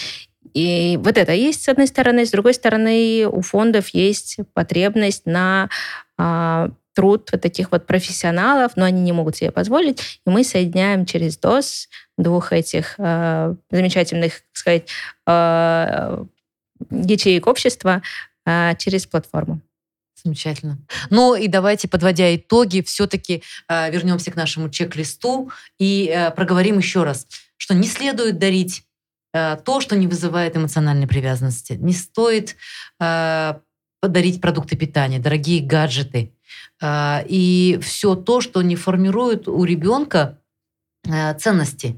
И 0.54 0.98
вот 1.02 1.16
это 1.16 1.32
есть 1.32 1.64
с 1.64 1.68
одной 1.68 1.86
стороны, 1.86 2.26
с 2.26 2.30
другой 2.30 2.54
стороны 2.54 3.26
у 3.26 3.40
фондов 3.42 3.88
есть 3.88 4.38
потребность 4.54 5.26
на 5.26 5.70
а, 6.18 6.70
труд 6.94 7.28
вот 7.32 7.40
таких 7.40 7.72
вот 7.72 7.86
профессионалов, 7.86 8.72
но 8.76 8.84
они 8.84 9.00
не 9.00 9.12
могут 9.12 9.36
себе 9.36 9.50
позволить, 9.50 10.20
и 10.26 10.30
мы 10.30 10.44
соединяем 10.44 11.06
через 11.06 11.36
ДОС 11.38 11.88
двух 12.18 12.52
этих 12.52 12.94
э, 12.98 13.54
замечательных, 13.70 14.34
так 14.34 14.56
сказать, 14.56 14.88
э, 15.26 16.24
ячеек 16.90 17.46
общества 17.46 18.02
э, 18.46 18.76
через 18.78 19.06
платформу. 19.06 19.60
Замечательно. 20.22 20.78
Ну 21.10 21.34
и 21.34 21.48
давайте, 21.48 21.88
подводя 21.88 22.34
итоги, 22.36 22.82
все-таки 22.82 23.42
э, 23.68 23.90
вернемся 23.90 24.30
к 24.30 24.36
нашему 24.36 24.68
чек-листу 24.68 25.50
и 25.78 26.12
э, 26.14 26.30
проговорим 26.30 26.78
еще 26.78 27.02
раз, 27.02 27.26
что 27.56 27.74
не 27.74 27.88
следует 27.88 28.38
дарить 28.38 28.80
э, 28.80 28.91
то, 29.32 29.80
что 29.80 29.96
не 29.96 30.06
вызывает 30.06 30.56
эмоциональной 30.56 31.06
привязанности. 31.06 31.72
Не 31.74 31.94
стоит 31.94 32.56
э, 33.00 33.54
подарить 34.00 34.40
продукты 34.40 34.76
питания, 34.76 35.18
дорогие 35.18 35.64
гаджеты 35.64 36.34
э, 36.82 37.24
и 37.26 37.78
все 37.82 38.14
то, 38.14 38.40
что 38.40 38.60
не 38.60 38.76
формирует 38.76 39.48
у 39.48 39.64
ребенка 39.64 40.38
э, 41.04 41.34
ценности 41.38 41.96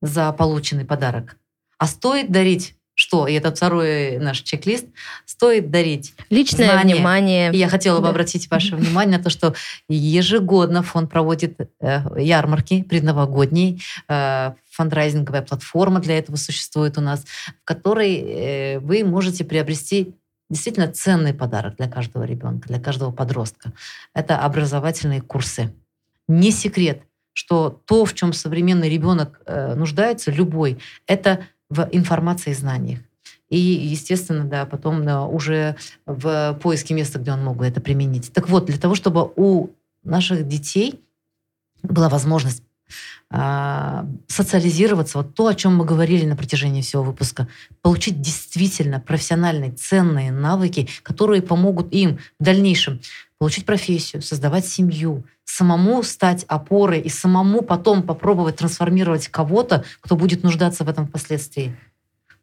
за 0.00 0.32
полученный 0.32 0.84
подарок. 0.84 1.36
А 1.78 1.86
стоит 1.86 2.30
дарить 2.30 2.77
что, 2.98 3.28
и 3.28 3.34
это 3.34 3.54
второй 3.54 4.18
наш 4.18 4.40
чек-лист, 4.40 4.86
стоит 5.24 5.70
дарить 5.70 6.14
личное 6.30 6.72
знания. 6.72 6.96
внимание. 6.96 7.50
я 7.52 7.68
хотела 7.68 7.98
бы 7.98 8.04
да. 8.04 8.10
обратить 8.10 8.50
ваше 8.50 8.74
внимание 8.74 9.18
на 9.18 9.24
то, 9.24 9.30
что 9.30 9.54
ежегодно 9.88 10.82
фонд 10.82 11.08
проводит 11.08 11.60
э, 11.80 12.00
ярмарки 12.20 12.82
предновогодние, 12.82 13.78
э, 14.08 14.52
фандрайзинговая 14.72 15.42
платформа 15.42 16.00
для 16.00 16.18
этого 16.18 16.34
существует 16.34 16.98
у 16.98 17.00
нас, 17.00 17.24
в 17.62 17.64
которой 17.64 18.16
э, 18.16 18.78
вы 18.80 19.04
можете 19.04 19.44
приобрести 19.44 20.16
действительно 20.50 20.88
ценный 20.88 21.34
подарок 21.34 21.76
для 21.76 21.88
каждого 21.88 22.24
ребенка, 22.24 22.68
для 22.68 22.80
каждого 22.80 23.12
подростка. 23.12 23.72
Это 24.12 24.38
образовательные 24.40 25.20
курсы. 25.20 25.72
Не 26.26 26.50
секрет, 26.50 27.02
что 27.32 27.80
то, 27.86 28.04
в 28.04 28.14
чем 28.14 28.32
современный 28.32 28.88
ребенок 28.88 29.40
э, 29.46 29.74
нуждается, 29.76 30.32
любой, 30.32 30.78
это 31.06 31.46
в 31.70 31.88
информации 31.92 32.50
и 32.50 32.54
знаниях. 32.54 33.00
И, 33.48 33.58
естественно, 33.58 34.44
да, 34.44 34.66
потом 34.66 35.04
да, 35.04 35.24
уже 35.24 35.76
в 36.06 36.58
поиске 36.62 36.94
места, 36.94 37.18
где 37.18 37.32
он 37.32 37.44
мог 37.44 37.56
бы 37.56 37.66
это 37.66 37.80
применить. 37.80 38.32
Так 38.32 38.48
вот, 38.48 38.66
для 38.66 38.78
того, 38.78 38.94
чтобы 38.94 39.32
у 39.36 39.70
наших 40.02 40.46
детей 40.46 41.00
была 41.82 42.08
возможность 42.08 42.62
социализироваться, 43.30 45.18
вот 45.18 45.34
то, 45.34 45.48
о 45.48 45.54
чем 45.54 45.76
мы 45.76 45.84
говорили 45.84 46.24
на 46.24 46.36
протяжении 46.36 46.80
всего 46.80 47.02
выпуска, 47.02 47.48
получить 47.82 48.20
действительно 48.20 49.00
профессиональные, 49.00 49.72
ценные 49.72 50.32
навыки, 50.32 50.88
которые 51.02 51.42
помогут 51.42 51.92
им 51.92 52.18
в 52.38 52.44
дальнейшем 52.44 53.00
получить 53.38 53.66
профессию, 53.66 54.20
создавать 54.20 54.66
семью, 54.66 55.24
самому 55.44 56.02
стать 56.02 56.44
опорой 56.48 57.00
и 57.00 57.08
самому 57.08 57.62
потом 57.62 58.02
попробовать 58.02 58.56
трансформировать 58.56 59.28
кого-то, 59.28 59.84
кто 60.00 60.16
будет 60.16 60.42
нуждаться 60.42 60.84
в 60.84 60.88
этом 60.88 61.06
впоследствии. 61.06 61.76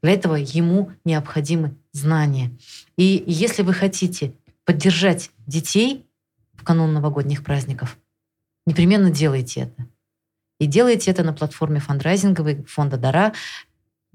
Для 0.02 0.14
этого 0.14 0.36
ему 0.36 0.92
необходимы 1.04 1.76
знания. 1.92 2.52
И 2.98 3.24
если 3.28 3.62
вы 3.62 3.74
хотите 3.74 4.34
поддержать 4.64 5.32
детей 5.46 6.06
в 6.54 6.64
канун 6.64 6.94
новогодних 6.94 7.44
праздников, 7.44 7.98
непременно 8.66 9.10
делайте 9.10 9.62
это. 9.62 9.88
И 10.60 10.66
делайте 10.66 11.12
это 11.12 11.24
на 11.24 11.34
платформе 11.34 11.80
фандрайзинговой 11.80 12.64
фонда 12.68 12.98
Дара 12.98 13.34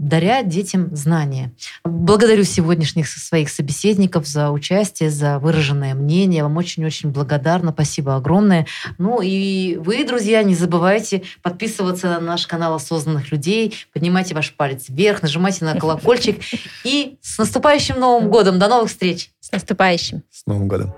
даря 0.01 0.43
детям 0.43 0.95
знания. 0.97 1.53
Благодарю 1.84 2.45
сегодняшних 2.45 3.07
своих 3.07 3.51
собеседников 3.51 4.26
за 4.26 4.51
участие, 4.51 5.11
за 5.11 5.38
выраженное 5.38 5.95
мнение. 5.95 6.43
Вам 6.43 6.57
очень-очень 6.57 7.11
благодарна. 7.11 7.72
Спасибо 7.72 8.16
огромное. 8.16 8.66
Ну 8.99 9.20
и 9.22 9.76
вы, 9.76 10.05
друзья, 10.05 10.43
не 10.43 10.55
забывайте 10.55 11.22
подписываться 11.43 12.09
на 12.09 12.20
наш 12.20 12.47
канал 12.47 12.74
осознанных 12.74 13.30
людей, 13.30 13.74
поднимайте 13.93 14.34
ваш 14.34 14.55
палец 14.55 14.86
вверх, 14.88 15.22
нажимайте 15.22 15.64
на 15.64 15.76
колокольчик. 15.76 16.41
И 16.84 17.18
с 17.20 17.38
наступающим 17.38 18.01
Новым 18.01 18.30
годом! 18.30 18.59
До 18.59 18.68
новых 18.68 18.88
встреч! 18.88 19.30
С 19.41 19.53
наступающим! 19.53 20.22
С 20.30 20.47
Новым 20.47 20.68
годом! 20.68 20.95